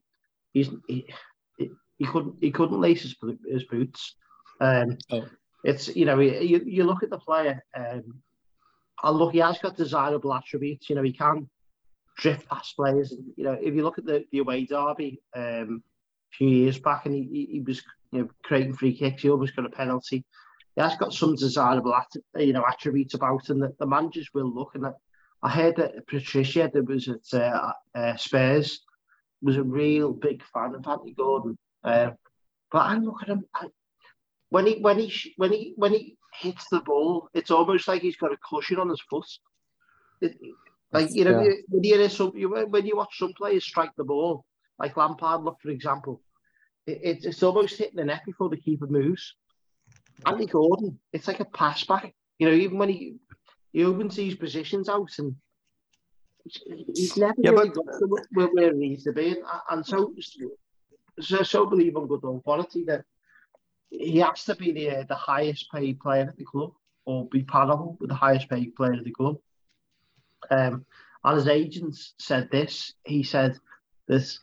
[0.53, 1.07] he's he,
[1.99, 3.17] he couldn't he couldn't lace his,
[3.47, 4.17] his boots.
[4.61, 5.27] Um, oh.
[5.65, 7.65] It's you know you, you look at the player.
[7.77, 8.23] Um,
[9.03, 10.89] I look, he has got desirable attributes.
[10.89, 11.49] You know, he can
[12.19, 13.15] drift past players.
[13.37, 15.83] You know, if you look at the, the away derby um,
[16.33, 19.53] a few years back, and he, he was you know creating free kicks, he always
[19.53, 20.25] got a penalty.
[20.75, 21.95] He has got some desirable
[22.37, 24.75] you know attributes about him that the managers will look.
[24.75, 24.87] And
[25.43, 28.81] I heard that Paratici, that was at uh, uh, Spurs,
[29.41, 31.57] was a real big fan of Anthony Gordon.
[31.85, 32.11] Uh,
[32.71, 33.69] but I look at him I,
[34.51, 38.17] when he when he when he when he hits the ball, it's almost like he's
[38.17, 39.27] got a cushion on his foot.
[40.21, 40.37] It,
[40.93, 41.53] like you know, yeah.
[41.69, 44.45] when you hear some, when you watch some players strike the ball,
[44.79, 46.23] like Lampard, look for example,
[46.87, 49.35] it, it's almost hitting the net before the keeper moves.
[50.27, 52.15] Andy Gordon, it's like a pass back.
[52.39, 53.17] You know, even when he
[53.73, 55.37] he opens these positions out and
[56.95, 59.87] he's never yeah, really but, got to where, where he needs to be, and, and
[59.87, 60.15] so
[61.21, 63.05] so so believe on good old quality that
[63.91, 66.73] he has to be the uh, the highest paid player at the club
[67.05, 69.37] or be parallel with the highest paid player at the club.
[70.51, 70.85] Um,
[71.25, 72.95] and his agents said this.
[73.05, 73.59] He said
[74.07, 74.41] this.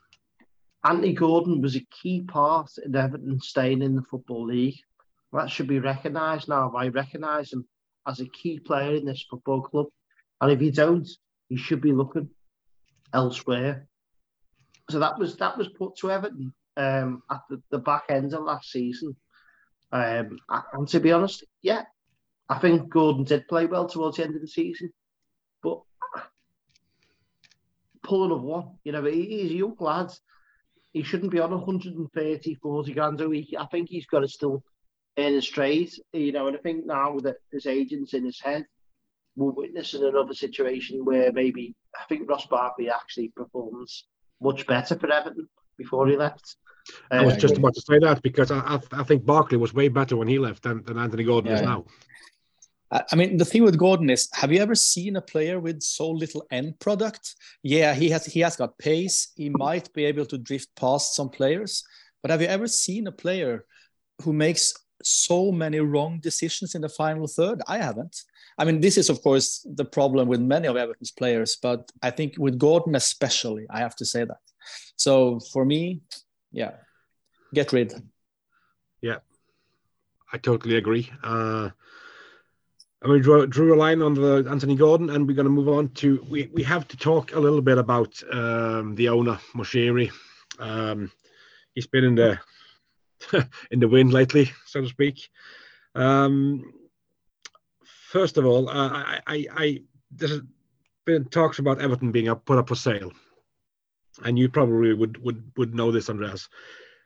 [0.84, 4.78] Anthony Gordon was a key part in Everton staying in the Football League.
[5.34, 6.72] That should be recognised now.
[6.76, 7.66] I recognise him
[8.08, 9.88] as a key player in this football club.
[10.40, 11.10] And if you don't,
[11.50, 12.30] you should be looking
[13.14, 13.88] elsewhere.
[14.90, 18.44] So that was that was put to Everton um, at the, the back end of
[18.44, 19.16] last season.
[19.92, 20.38] Um,
[20.74, 21.84] and to be honest, yeah,
[22.50, 24.92] I think Gordon did play well towards the end of the season,
[25.64, 25.82] but
[28.06, 30.12] pulling of one, you know, he's a young lad.
[30.94, 33.54] He shouldn't be on 130, 40 grand a week.
[33.60, 34.64] I think he's got to still
[35.18, 38.66] earn his trade, you know, and I think now that his agent's in his head,
[39.36, 44.06] we're witnessing another situation where maybe I think Ross Barkley actually performs
[44.42, 45.48] much better for Everton
[45.78, 46.56] before he left.
[47.12, 49.74] I was uh, just about to say that because I, I, I, think Barkley was
[49.74, 51.58] way better when he left than, than Anthony Gordon yeah.
[51.58, 51.86] is now.
[52.92, 56.10] I mean, the thing with Gordon is, have you ever seen a player with so
[56.10, 57.36] little end product?
[57.64, 59.32] Yeah, he has he has got pace.
[59.36, 61.84] He might be able to drift past some players,
[62.22, 63.66] but have you ever seen a player
[64.22, 64.74] who makes
[65.04, 67.62] so many wrong decisions in the final third?
[67.68, 68.24] I haven't.
[68.58, 72.12] I mean, this is of course the problem with many of Everton's players, but I
[72.12, 74.40] think with Gordon especially, I have to say that.
[74.96, 76.02] So for me,
[76.52, 76.72] yeah,
[77.54, 77.94] get rid.
[79.02, 79.18] Yeah,
[80.32, 81.12] I totally agree.
[81.24, 81.72] Uh,
[83.06, 85.70] and we drew, drew a line on the Anthony Gordon, and we're going to move
[85.70, 90.12] on to we, we have to talk a little bit about um, the owner Moshiri.
[90.58, 91.12] Um,
[91.76, 92.40] he's been in the
[93.70, 95.30] in the wind lately, so to speak.
[95.94, 96.74] Um,
[98.10, 100.42] first of all, uh, I, I, I there's
[101.06, 103.12] been talks about Everton being up, put up for sale
[104.24, 106.50] and you probably would would would know this, Andreas.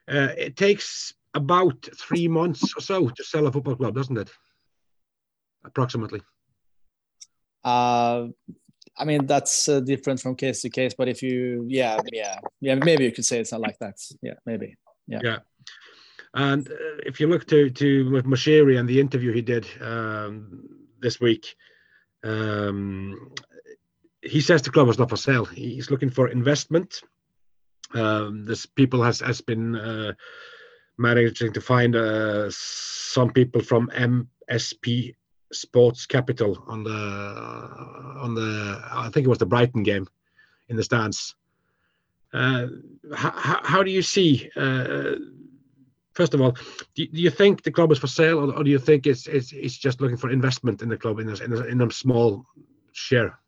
[0.08, 4.30] Uh, it takes about three months or so to sell a football club, doesn't it?
[5.64, 6.22] Approximately.
[7.64, 8.28] Uh,
[8.96, 12.74] I mean that's uh, different from case to case, but if you, yeah, yeah, yeah,
[12.74, 13.96] maybe you could say it's not like that.
[14.22, 14.76] Yeah, maybe.
[15.06, 15.20] Yeah.
[15.22, 15.38] Yeah.
[16.34, 20.68] And uh, if you look to to with Moshiri and the interview he did um,
[21.00, 21.56] this week,
[22.22, 23.32] um,
[24.22, 25.44] he says the club is not for sale.
[25.44, 27.02] He's looking for investment.
[27.94, 30.12] Um, this people has has been uh,
[30.98, 35.14] managing to find uh, some people from MSP
[35.52, 40.06] Sports Capital on the on the I think it was the Brighton game
[40.68, 41.34] in the stands.
[42.32, 42.68] Uh,
[43.14, 44.48] how, how do you see?
[44.56, 45.16] Uh,
[46.12, 46.52] first of all,
[46.94, 49.26] do, do, you think the club is for sale, or, or do you think it's,
[49.26, 51.90] it's it's just looking for investment in the club in a, in a, in a
[51.90, 52.44] small
[52.92, 53.40] share?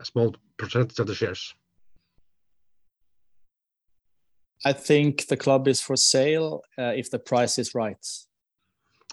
[0.00, 1.54] a small percentage of the shares?
[4.64, 8.06] I think the club is for sale uh, if the price is right.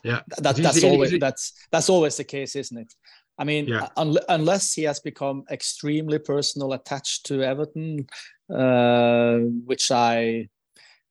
[0.03, 2.93] Yeah, that, that's always that's that's always the case, isn't it?
[3.39, 3.87] I mean, yeah.
[3.97, 8.07] un- unless he has become extremely personal attached to Everton,
[8.53, 10.49] uh, which I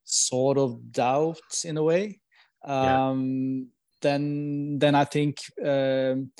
[0.04, 2.20] sort of doubt in a way,
[2.64, 3.64] um, yeah.
[4.02, 6.30] then then I think um,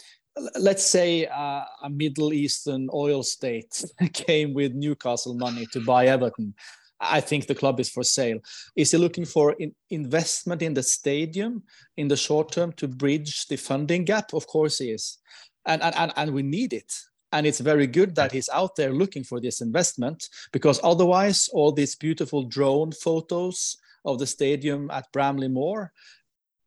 [0.59, 6.55] let's say uh, a Middle Eastern oil state came with Newcastle money to buy Everton.
[7.01, 8.39] I think the club is for sale.
[8.75, 11.63] Is he looking for in investment in the stadium
[11.97, 14.33] in the short term to bridge the funding gap?
[14.33, 15.19] Of course he is.
[15.67, 16.93] And, and, and we need it.
[17.33, 21.73] And it's very good that he's out there looking for this investment because otherwise, all
[21.73, 25.93] these beautiful drone photos of the stadium at Bramley Moore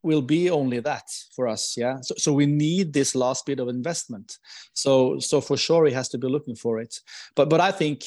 [0.03, 1.03] will be only that
[1.35, 4.37] for us yeah so, so we need this last bit of investment
[4.73, 6.99] so so for sure he has to be looking for it
[7.35, 8.05] but but i think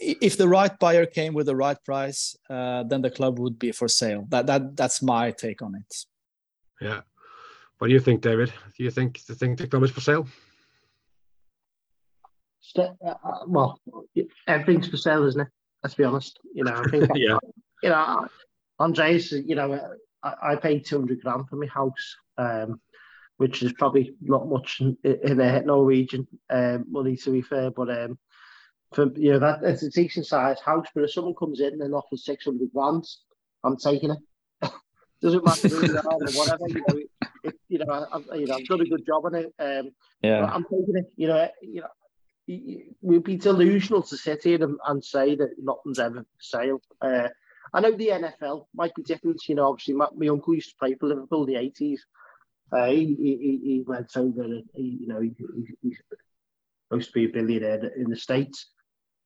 [0.00, 3.72] if the right buyer came with the right price uh, then the club would be
[3.72, 4.26] for sale.
[4.28, 5.96] That that that's my take on it.
[6.80, 7.00] Yeah.
[7.78, 8.52] What do you think david?
[8.76, 10.26] Do you think the think the club is for sale?
[12.76, 13.14] Uh, uh,
[13.46, 13.80] well
[14.48, 15.48] everything's for sale isn't it?
[15.82, 16.38] Let's be honest.
[16.54, 17.38] You know i think yeah.
[17.82, 18.26] you know
[18.80, 19.78] andreas you know
[20.24, 22.80] I, I paid 200 grand for my house, um,
[23.36, 27.90] which is probably not much in, in a Norwegian um, money to be fair, but
[27.90, 28.18] um,
[28.94, 30.86] for you know that it's a decent sized house.
[30.94, 33.04] But if someone comes in and offers 600 grand,
[33.62, 34.18] I'm taking it.
[35.22, 36.68] Doesn't matter who you are or whatever.
[36.68, 39.54] You know, if, you know, I, you know, I've done a good job on it.
[39.58, 39.90] Um,
[40.22, 41.12] yeah, I'm taking it.
[41.16, 41.88] You know, you know,
[43.00, 46.80] we'd be delusional to sit here and, and say that nothing's ever for sale.
[47.00, 47.28] Uh,
[47.72, 49.40] I know the NFL might be different.
[49.48, 52.04] You know, obviously, my, my uncle used to play for Liverpool in the eighties.
[52.72, 54.44] Uh, he, he, he went over.
[54.74, 55.34] He, you know, he,
[55.82, 55.98] he's
[56.88, 58.70] supposed to be a billionaire in the states.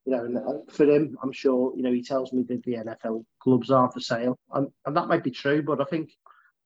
[0.09, 1.75] You know, and uh, for him, I'm sure.
[1.77, 5.07] You know, he tells me that the NFL clubs are for sale, and, and that
[5.07, 5.61] might be true.
[5.61, 6.13] But I think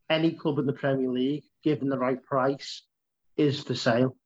[0.08, 2.82] any club in the Premier League, given the right price,
[3.36, 4.16] is for sale.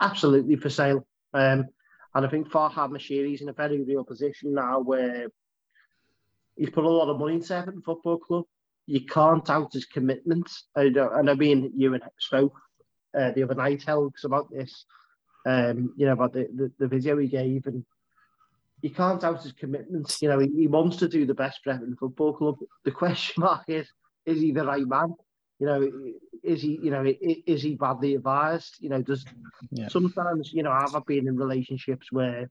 [0.00, 1.06] Absolutely for sale.
[1.34, 1.66] Um,
[2.14, 5.26] and I think Farhad Moshiri is in a very real position now where
[6.56, 8.44] he's put a lot of money into Everton Football Club.
[8.86, 10.50] You can't doubt his commitment.
[10.74, 12.56] I and I mean, you and spoke
[13.14, 14.86] uh, the other night, Helgs, about this.
[15.44, 17.84] Um, you know about the, the, the video he gave, and
[18.82, 20.16] you can't doubt his commitment.
[20.20, 22.56] You know, he, he wants to do the best for Everton Football Club.
[22.84, 23.88] The question mark is,
[24.26, 25.14] is he the right man?
[25.58, 25.90] You know,
[26.42, 28.76] is he, you know, is he badly advised?
[28.80, 29.24] You know, does
[29.70, 29.88] yeah.
[29.88, 32.50] sometimes, you know, I've been in relationships where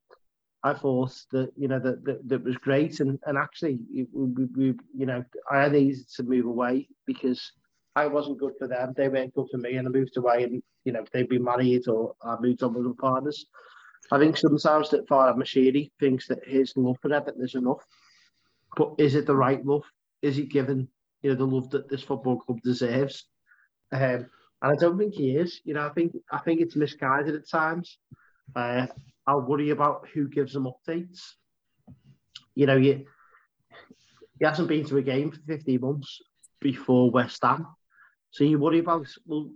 [0.64, 4.46] I thought that you know that that, that was great, and and actually we, we,
[4.56, 4.66] we,
[4.96, 7.52] you know I had easy to move away because
[7.96, 8.94] I wasn't good for them.
[8.96, 11.88] They weren't good for me, and I moved away, and you know they'd been married
[11.88, 13.46] or I moved on with other partners.
[14.12, 17.86] I think sometimes that Farhad Moshiri thinks that his love for Everton is enough,
[18.76, 19.84] but is it the right love?
[20.22, 20.88] Is he given
[21.22, 23.26] you know the love that this football club deserves?
[23.92, 24.28] Um,
[24.62, 25.62] and I don't think he is.
[25.64, 27.98] You know, I think I think it's misguided at times.
[28.56, 28.88] Uh,
[29.26, 31.20] I worry about who gives them updates.
[32.56, 33.06] You know, you,
[34.40, 36.20] he hasn't been to a game for 15 months
[36.60, 37.68] before West Ham.
[38.32, 39.50] So you worry about, well,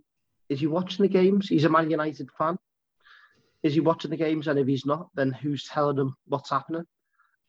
[0.50, 1.50] is he watching the games?
[1.50, 2.58] He's a Man United fan.
[3.66, 4.48] Is he watching the games?
[4.48, 6.86] And if he's not, then who's telling him what's happening?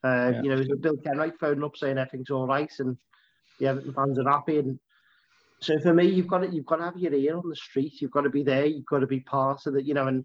[0.03, 0.43] Uh, yeah.
[0.43, 2.97] You know, is it Bill Kenwright phoning up saying everything's all right and
[3.61, 4.59] the Everton fans are happy?
[4.59, 4.79] And
[5.61, 8.01] so for me, you've got to you've got to have your ear on the street.
[8.01, 8.65] You've got to be there.
[8.65, 9.85] You've got to be part of it.
[9.85, 10.25] You know, and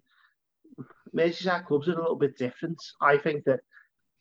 [1.14, 2.82] Merseyside clubs are a little bit different.
[3.02, 3.60] I think that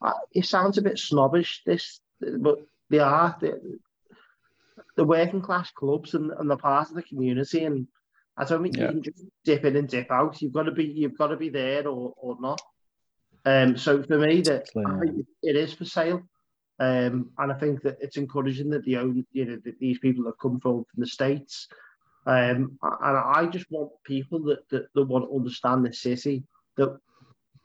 [0.03, 2.59] uh, it sounds a bit snobbish, this, but
[2.89, 3.37] they are.
[3.41, 3.79] the
[4.97, 7.65] the working class clubs and, and the part of the community.
[7.65, 7.87] And
[8.41, 8.85] I don't think yeah.
[8.85, 10.41] you can just dip in and dip out.
[10.41, 12.61] You've got to be you've got to be there or, or not.
[13.45, 14.67] Um, so for me, that
[15.43, 16.23] it is for sale.
[16.79, 20.25] Um, and I think that it's encouraging that the own, you know, that these people
[20.25, 21.69] have come from, from the states.
[22.25, 26.43] Um, and I just want people that, that, that want to understand the city
[26.79, 26.99] that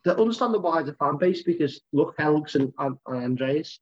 [0.03, 3.79] that understand the wider fan base because look, Helgs and, and, and Andreas,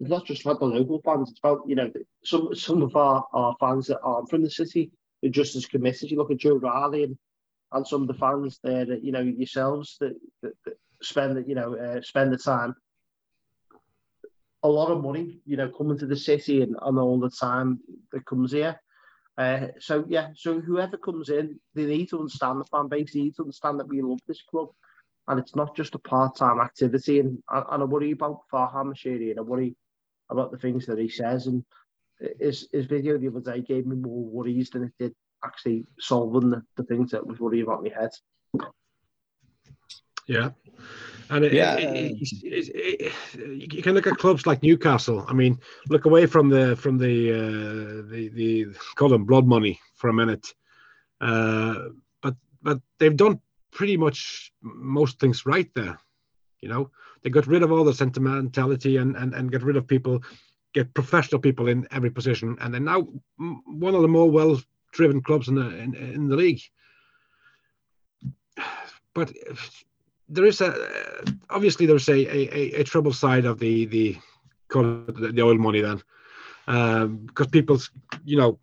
[0.00, 1.90] it's not just about the local fans, it's about, you know,
[2.24, 4.90] some some of our, our fans that aren't from the city
[5.24, 6.10] are just as committed.
[6.10, 7.18] You look at Joe Riley and,
[7.72, 11.54] and some of the fans there that, you know, yourselves that, that, that spend, you
[11.54, 12.74] know, uh, spend the time
[14.62, 17.80] a lot of money, you know, coming to the city and, and all the time
[18.12, 18.78] that comes here.
[19.38, 23.14] Uh, so yeah, so whoever comes in, they need to understand the fan base.
[23.14, 24.68] They need to understand that we love this club,
[25.28, 27.20] and it's not just a part-time activity.
[27.20, 29.76] And and I worry about Farhad Moshiri, and I worry
[30.28, 31.46] about the things that he says.
[31.46, 31.64] And
[32.38, 35.14] his his video the other day gave me more worries than it did
[35.44, 38.10] actually solving the, the things that was worrying about my head.
[40.26, 40.50] Yeah.
[41.30, 41.76] And it, yeah.
[41.76, 43.12] It, it,
[43.72, 45.24] you can look at clubs like Newcastle.
[45.28, 45.58] I mean,
[45.88, 48.66] look away from the from the uh, the the
[48.96, 50.52] call them blood money for a minute,
[51.20, 51.74] uh,
[52.20, 53.40] but but they've done
[53.70, 56.00] pretty much most things right there.
[56.60, 56.90] You know,
[57.22, 60.22] they got rid of all the sentimentality and and and get rid of people,
[60.72, 63.06] get professional people in every position, and they're now
[63.66, 64.60] one of the more well
[64.92, 66.62] driven clubs in the in, in the league.
[69.14, 69.32] But
[70.28, 70.74] there is a
[71.50, 74.16] obviously there's a, a, a trouble side of the the
[74.70, 76.00] the oil money then
[76.68, 77.78] um, because people
[78.24, 78.58] you know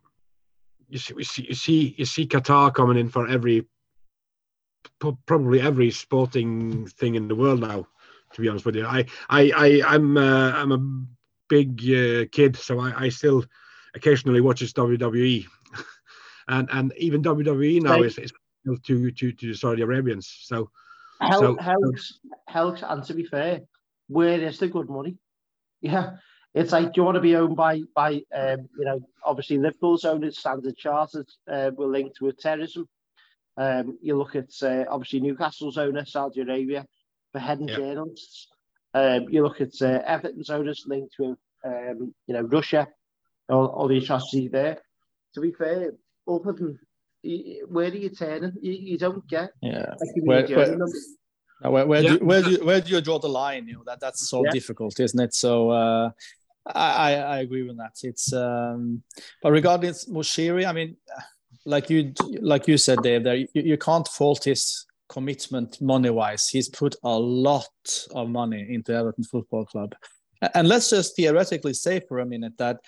[0.90, 3.68] you see, you see you see Qatar coming in for every
[5.26, 7.86] probably every sporting thing in the world now
[8.34, 11.17] to be honest with you I I, I I'm uh, I'm a
[11.50, 13.46] big uh, kid so I, I still
[13.96, 15.46] occasionally watches WWE
[16.48, 18.32] and and even WWE now is, is
[18.76, 20.28] to to to Saudi Arabians.
[20.42, 20.70] So
[21.22, 23.62] Hel- so, helps helps, and to be fair,
[24.08, 25.18] where is the good money?
[25.80, 26.14] Yeah,
[26.56, 30.06] it's like do you want to be owned by by um, you know obviously Liverpool's
[30.06, 32.90] owned Standard Chartered uh, we're linked with terrorism.
[33.58, 36.84] Um, you look at uh, obviously Newcastle's owner Saudi Arabia
[37.32, 38.48] for head and journalists.
[38.94, 42.88] Um, you look at uh, Everton's owners linked with um, you know Russia,
[43.50, 44.80] all, all the atrocities there.
[45.36, 45.92] To be fair,
[46.28, 46.80] other than
[47.68, 48.54] where are you turning?
[48.62, 49.52] You, you don't get.
[49.62, 49.94] Yeah.
[50.24, 50.78] Where, where,
[51.60, 52.10] where, where, yeah.
[52.10, 53.68] do, where, do you, where do you draw the line?
[53.68, 54.52] You know that that's so yeah.
[54.52, 55.34] difficult, isn't it?
[55.34, 56.12] So uh,
[56.66, 57.94] I, I agree with that.
[58.04, 59.04] It's um,
[59.42, 60.98] but regarding Moshiri, I mean,
[61.66, 66.50] like you like you said, Dave, there you, you can't fault his commitment money wise.
[66.50, 67.68] He's put a lot
[68.12, 69.96] of money into Everton Football Club,
[70.54, 72.80] and let's just theoretically say for a minute that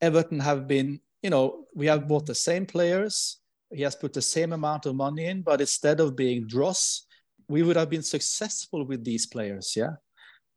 [0.00, 3.38] Everton have been you know, we have bought the same players.
[3.72, 7.06] He has put the same amount of money in, but instead of being dross,
[7.48, 9.72] we would have been successful with these players.
[9.74, 9.94] Yeah.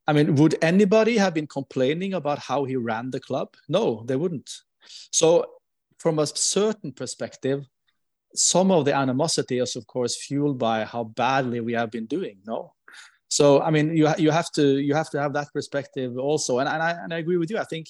[0.08, 3.56] I mean, would anybody have been complaining about how he ran the club?
[3.70, 4.52] No, they wouldn't.
[5.12, 5.46] So,
[6.00, 7.66] from a certain perspective,
[8.36, 12.38] some of the animosity is, of course, fueled by how badly we have been doing.
[12.46, 12.74] No,
[13.30, 16.70] so I mean, you you have to you have to have that perspective also, and
[16.70, 17.58] and I, and I agree with you.
[17.58, 17.88] I think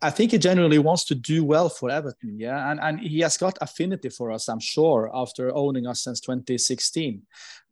[0.00, 3.36] I think he generally wants to do well for Everton, yeah, and and he has
[3.36, 7.22] got affinity for us, I'm sure, after owning us since 2016.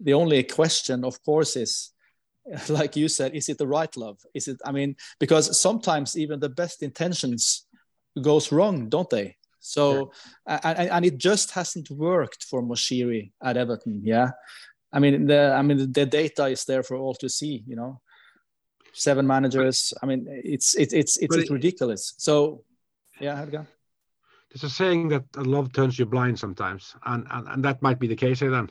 [0.01, 1.93] The only question, of course, is,
[2.69, 4.19] like you said, is it the right love?
[4.35, 4.61] Is it?
[4.65, 7.67] I mean, because sometimes even the best intentions
[8.21, 9.37] goes wrong, don't they?
[9.61, 10.13] So,
[10.49, 10.61] yeah.
[10.65, 14.31] and, and it just hasn't worked for Moshiri at Everton, yeah.
[14.93, 18.01] I mean, the I mean the data is there for all to see, you know
[18.93, 19.95] seven managers.
[20.03, 22.15] I mean, it's it's it's it's, it's ridiculous.
[22.19, 22.65] So,
[23.21, 23.67] yeah, Helge.
[24.51, 28.09] There's a saying that love turns you blind sometimes, and and, and that might be
[28.09, 28.71] the case here then,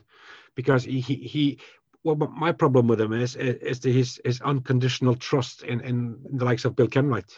[0.54, 1.14] because he he.
[1.16, 1.60] he
[2.02, 6.64] well, my problem with him is is his his unconditional trust in, in the likes
[6.64, 7.30] of Bill Kenwright.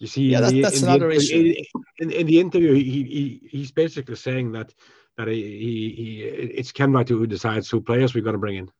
[0.00, 1.54] You see, yeah, that, that's in another the, issue.
[1.98, 4.74] In, in, in, the interview, he, he he's basically saying that
[5.16, 8.70] that he, he, he it's Kenwright who decides who players we're going to bring in.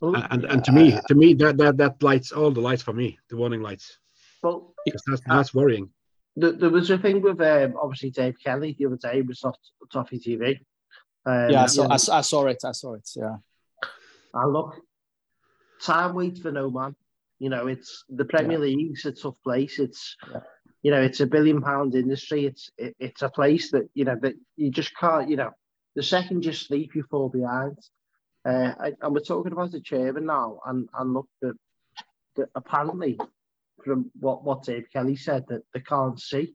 [0.00, 2.92] Well, and and to me, to me, that that that lights all the lights for
[2.92, 3.98] me, the warning lights.
[4.42, 5.90] Well, that's that's worrying.
[6.36, 9.58] There, there was a thing with um, obviously Dave Kelly the other day with Soft,
[9.92, 10.60] Toffee TV.
[11.26, 12.58] Um, yeah, I saw, I, I, saw it.
[12.64, 13.10] I saw it.
[13.16, 13.36] Yeah.
[14.32, 14.76] And look,
[15.82, 16.94] time waits for no man.
[17.38, 18.64] You know, it's the Premier yeah.
[18.64, 19.78] League's a tough place.
[19.78, 20.40] It's yeah.
[20.82, 22.46] you know, it's a billion pound industry.
[22.46, 25.28] It's it, it's a place that you know that you just can't.
[25.28, 25.50] You know,
[25.94, 27.78] the second you sleep, you fall behind.
[28.44, 31.54] Uh, I, and we're talking about the chairman now, and, and look, that,
[32.36, 33.18] that apparently,
[33.84, 36.54] from what, what Dave Kelly said, that they can't see.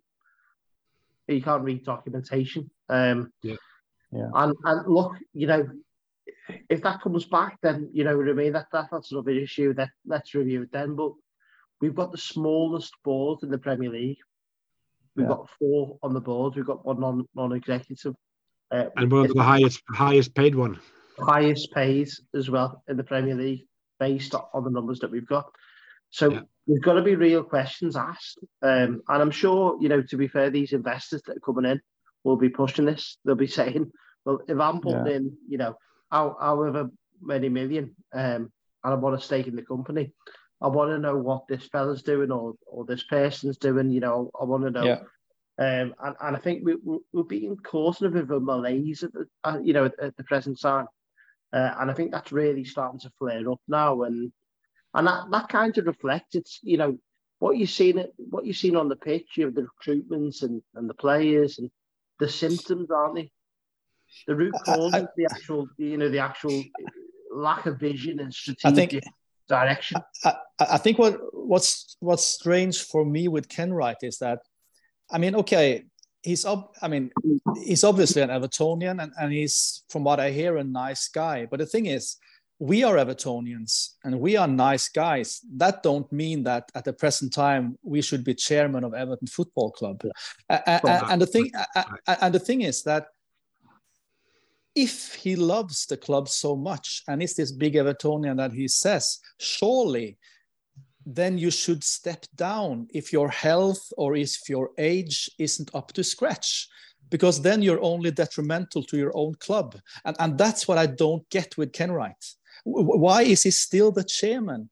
[1.28, 2.72] You can't read documentation.
[2.90, 3.56] Um, yeah.
[4.12, 4.30] Yeah.
[4.34, 5.68] And, and look, you know,
[6.70, 8.54] if that comes back, then, you know what I mean?
[8.54, 9.74] That, that, that's another issue.
[9.74, 10.96] That Let's review it then.
[10.96, 11.14] But
[11.82, 14.18] we've got the smallest board in the Premier League.
[15.16, 15.36] We've yeah.
[15.36, 16.56] got four on the board.
[16.56, 18.16] We've got one non non executive.
[18.72, 20.80] Uh, and one of the highest highest paid one
[21.20, 23.68] highest pays as well in the Premier League
[24.00, 25.50] based on the numbers that we've got.
[26.10, 26.42] So yeah.
[26.68, 28.40] we've got to be real questions asked.
[28.62, 31.82] Um, and I'm sure, you know, to be fair, these investors that are coming in
[32.24, 33.18] will be pushing this.
[33.24, 33.92] They'll be saying,
[34.26, 35.14] well, if I'm putting yeah.
[35.14, 35.76] in, you know,
[36.14, 36.90] however
[37.22, 38.52] many million um,
[38.84, 40.12] and I want a stake in the company,
[40.62, 43.90] I want to know what this fella's doing or, or this person's doing.
[43.90, 45.00] You know, I want to know yeah.
[45.60, 46.76] Um, and, and I think we,
[47.12, 50.18] we're being in a bit of a malaise at the, uh, you know, at, at,
[50.18, 50.88] the present time.
[51.52, 54.02] Uh, and I think that's really starting to flare up now.
[54.02, 54.32] And
[54.96, 56.98] and that, that kind of reflects it's, you know,
[57.38, 60.62] what you've seen it what you've seen on the pitch, you have the recruitments and,
[60.74, 61.70] and the players and
[62.20, 63.32] the symptoms, aren't they?
[64.28, 66.64] The root cause of the actual, you know, the actual
[67.34, 69.04] lack of vision and strategic think,
[69.48, 69.98] direction.
[70.24, 74.40] I, I, think what what's what's strange for me with Kenwright is that
[75.12, 75.86] I mean, okay,
[76.24, 76.74] he's up.
[76.82, 77.12] I mean,
[77.64, 81.46] he's obviously an Evertonian, and, and he's, from what I hear, a nice guy.
[81.46, 82.18] But the thing is,
[82.60, 85.42] we are Evertonians and we are nice guys.
[85.58, 89.72] That don't mean that at the present time we should be chairman of Everton Football
[89.72, 90.02] Club.
[90.50, 90.80] Yeah.
[90.84, 91.52] Uh, and the thing,
[92.08, 93.08] and the thing is that
[94.76, 99.20] if he loves the club so much and is this big Evertonian that he says,
[99.40, 100.18] surely
[101.06, 106.04] then you should step down if your health or if your age isn't up to
[106.04, 106.68] scratch
[107.10, 111.30] because then you're only detrimental to your own club and, and that's what i don't
[111.30, 112.24] get with kenwright
[112.64, 114.70] why is he still the chairman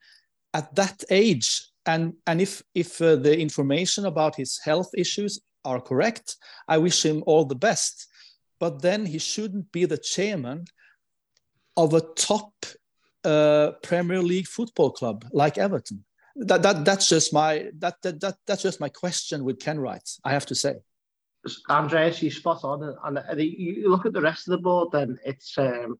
[0.54, 5.82] at that age and and if if uh, the information about his health issues are
[5.82, 6.38] correct.
[6.68, 8.08] I wish him all the best.
[8.62, 10.66] But then he shouldn't be the chairman
[11.76, 12.53] of a top
[13.24, 16.05] uh, Premier League football club like Everton.
[16.36, 20.07] That, that that's just my that, that that that's just my question with Kenwright.
[20.24, 20.76] I have to say.
[21.70, 24.89] Andreas, you spot on, and you look at the rest of the board.
[24.91, 25.99] Then it's um,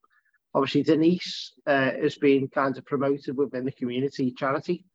[0.54, 4.86] obviously Denise uh, has been kind of promoted within the community charity.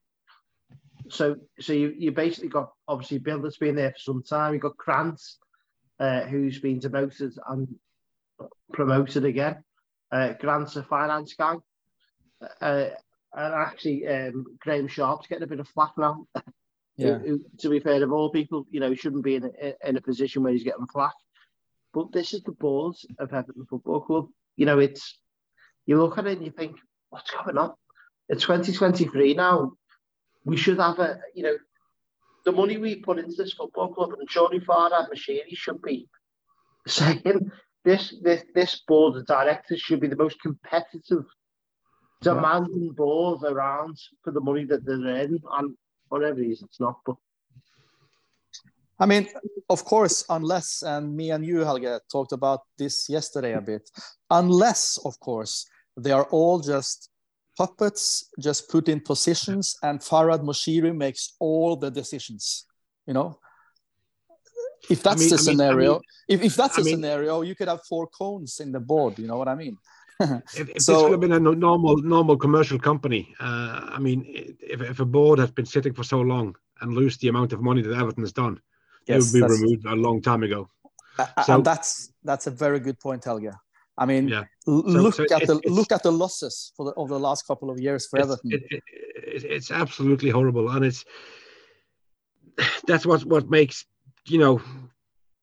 [1.08, 4.54] So, so you you basically got obviously Bill that's been there for some time.
[4.54, 5.20] You got Grant,
[5.99, 7.68] uh, who's been demoted and
[8.72, 9.62] promoted again.
[10.11, 11.55] Uh, Grant's a finance guy,
[12.61, 12.86] uh,
[13.34, 16.26] and actually um, Graham Sharp's getting a bit of flack now.
[16.99, 17.18] Yeah.
[17.18, 19.99] who, to be fair, of all people, you know, he shouldn't be in a, in
[19.99, 21.12] a position where he's getting flack.
[21.92, 24.28] But this is the board of Everton Football Club.
[24.57, 25.18] You know, it's
[25.84, 26.76] you look at it and you think,
[27.11, 27.74] what's going on?
[28.28, 29.72] It's 2023 now.
[30.44, 31.57] We should have a, you know,
[32.47, 36.09] the money we put into this football club, and Johnny Farhad Moshiri should be
[36.86, 37.51] saying
[37.84, 41.24] this, this, this board of directors should be the most competitive,
[42.22, 45.74] demanding board around for the money that they're in, and
[46.09, 47.01] for whatever reason, it's not.
[47.05, 47.16] But
[49.01, 49.28] I mean,
[49.68, 53.90] of course, unless, and me and you, Helge, talked about this yesterday a bit,
[54.30, 55.66] unless, of course,
[55.97, 57.11] they are all just
[57.57, 62.66] puppets, just put in positions, and Farhad Moshiri makes all the decisions.
[63.07, 63.38] You know,
[64.90, 67.68] if that's I mean, the scenario, I mean, if, if that's a scenario, you could
[67.68, 69.18] have four cones in the board.
[69.18, 69.76] You know what I mean?
[70.20, 74.24] if, if so, this could have been a normal normal commercial company, uh, I mean,
[74.61, 77.61] if, if a board has been sitting for so long and lose the amount of
[77.62, 78.61] money that Everton has done,
[79.07, 80.68] yes, it would be removed a long time ago.
[81.18, 83.52] Uh, so, and that's that's a very good point, Helge.
[83.99, 84.44] I mean, yeah.
[84.64, 87.70] so, look so at the look at the losses for the over the last couple
[87.70, 88.53] of years for it's, Everton.
[88.53, 88.82] It, it,
[89.44, 91.05] it's absolutely horrible, and it's
[92.86, 93.86] that's what what makes
[94.26, 94.61] you know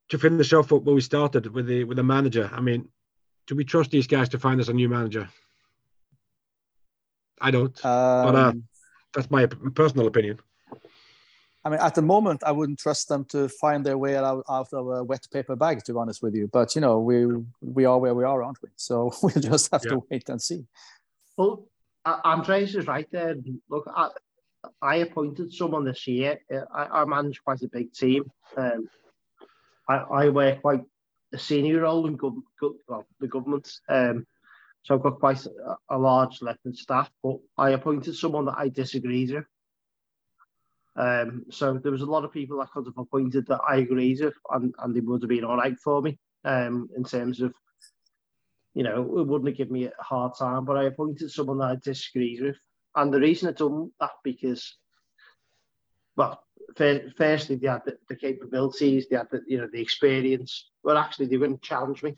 [0.10, 2.50] to finish off what we started with the with the manager.
[2.54, 2.90] I mean,
[3.48, 5.30] do we trust these guys to find us a new manager?
[7.42, 8.64] I don't, um, but uh, um,
[9.14, 10.40] that's my personal opinion.
[11.66, 14.74] I mean, at the moment, I wouldn't trust them to find their way out, out
[14.74, 15.84] of a wet paper bag.
[15.86, 17.26] To be honest with you, but you know, we
[17.62, 18.70] we are where we are, aren't we?
[18.76, 19.92] So we'll just have yeah.
[19.92, 20.66] to wait and see.
[21.38, 21.66] Well,
[22.06, 23.36] Andreas is right there.
[23.70, 24.10] Look, I,
[24.82, 26.40] I appointed someone this year.
[26.74, 28.30] I, I manage quite a big team.
[28.58, 28.90] Um,
[29.88, 30.82] I, I work quite
[31.34, 33.70] a senior role in gov- gov- well, the government.
[33.90, 34.28] Um,
[34.84, 38.70] so I've got quite a, a large left staff, but I appointed someone that I
[38.70, 39.46] disagreed with.
[40.96, 44.22] Um, so there was a lot of people I could have appointed that I agreed
[44.22, 47.54] with, and, and they would have been all right for me um, in terms of,
[48.76, 50.66] you know, it wouldn't have given me a hard time.
[50.66, 52.58] But I appointed someone that I disagreed with,
[52.96, 54.78] and the reason I done that because,
[56.16, 56.44] well,
[56.76, 61.26] firstly they had the, the capabilities, they had the, you know the experience, well, actually
[61.26, 62.16] they wouldn't challenge me.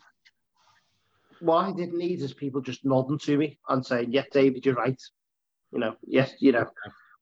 [1.40, 4.74] What I didn't need is people just nodding to me and saying, "Yes, David, you're
[4.74, 5.00] right."
[5.72, 6.66] You know, yes, you know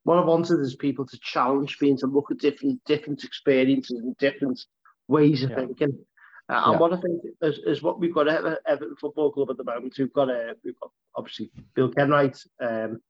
[0.04, 3.98] what I wanted is people to challenge me and to look at different different experiences
[3.98, 4.64] and different
[5.08, 5.56] ways of yeah.
[5.56, 5.98] thinking.
[6.48, 6.70] Uh, yeah.
[6.70, 9.64] And what I think is, is what we've got at Everton Football Club at the
[9.64, 9.94] moment.
[9.98, 12.38] We've got a, uh, we've got obviously Bill Kenwright.
[12.60, 13.00] Um,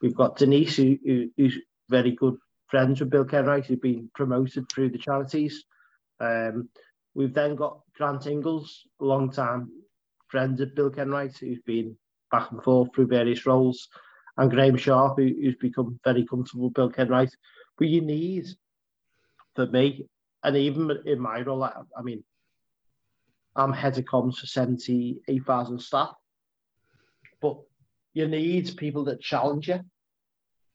[0.00, 1.58] we've got Denise, who, who, who's
[1.90, 2.36] very good
[2.68, 5.64] friends with Bill Kenwright, who's been promoted through the charities.
[6.20, 6.70] Um,
[7.14, 9.68] we've then got Grant Ingles, a long time
[10.28, 11.96] friend of Bill Kenwright, who's been
[12.30, 13.88] back and forth through various roles
[14.36, 17.32] and Graham Sharp, who, who's become very comfortable with Bill Kenwright.
[17.78, 18.46] But you need,
[19.54, 20.06] for me,
[20.42, 22.24] and even in my role, I, I mean,
[23.56, 26.14] I'm head of comms for 78,000 staff,
[27.42, 27.58] but
[28.14, 29.80] you need people that challenge you,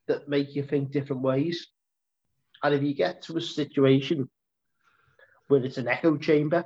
[0.07, 1.68] that make you think different ways.
[2.64, 4.30] And if you get to a situation
[5.48, 6.65] where it's an echo chamber,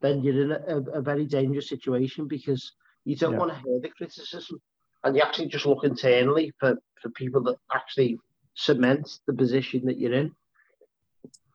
[0.00, 2.72] then you're in a, a very dangerous situation because
[3.04, 3.38] you don't yeah.
[3.38, 4.60] want to hear the criticism
[5.04, 8.18] and you actually just look internally for, for people that actually
[8.54, 10.32] cement the position that you're in.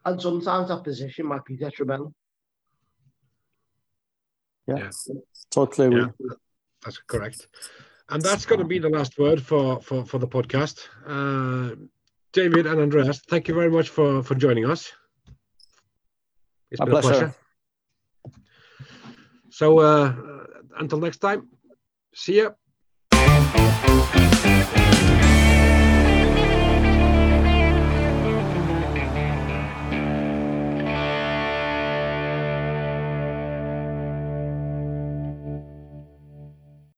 [0.05, 2.13] And sometimes that position might be detrimental.
[4.67, 5.15] Yeah, yeah.
[5.49, 5.95] totally.
[5.95, 6.07] Yeah,
[6.83, 7.47] that's correct.
[8.09, 10.87] And that's going to be the last word for, for, for the podcast.
[11.05, 11.75] Uh,
[12.33, 14.91] David and Andreas, thank you very much for, for joining us.
[16.71, 17.09] It's My been pleasure.
[17.09, 17.35] a pleasure.
[19.49, 20.13] So uh,
[20.79, 21.49] until next time,
[22.15, 22.43] see ya.
[22.43, 22.55] You.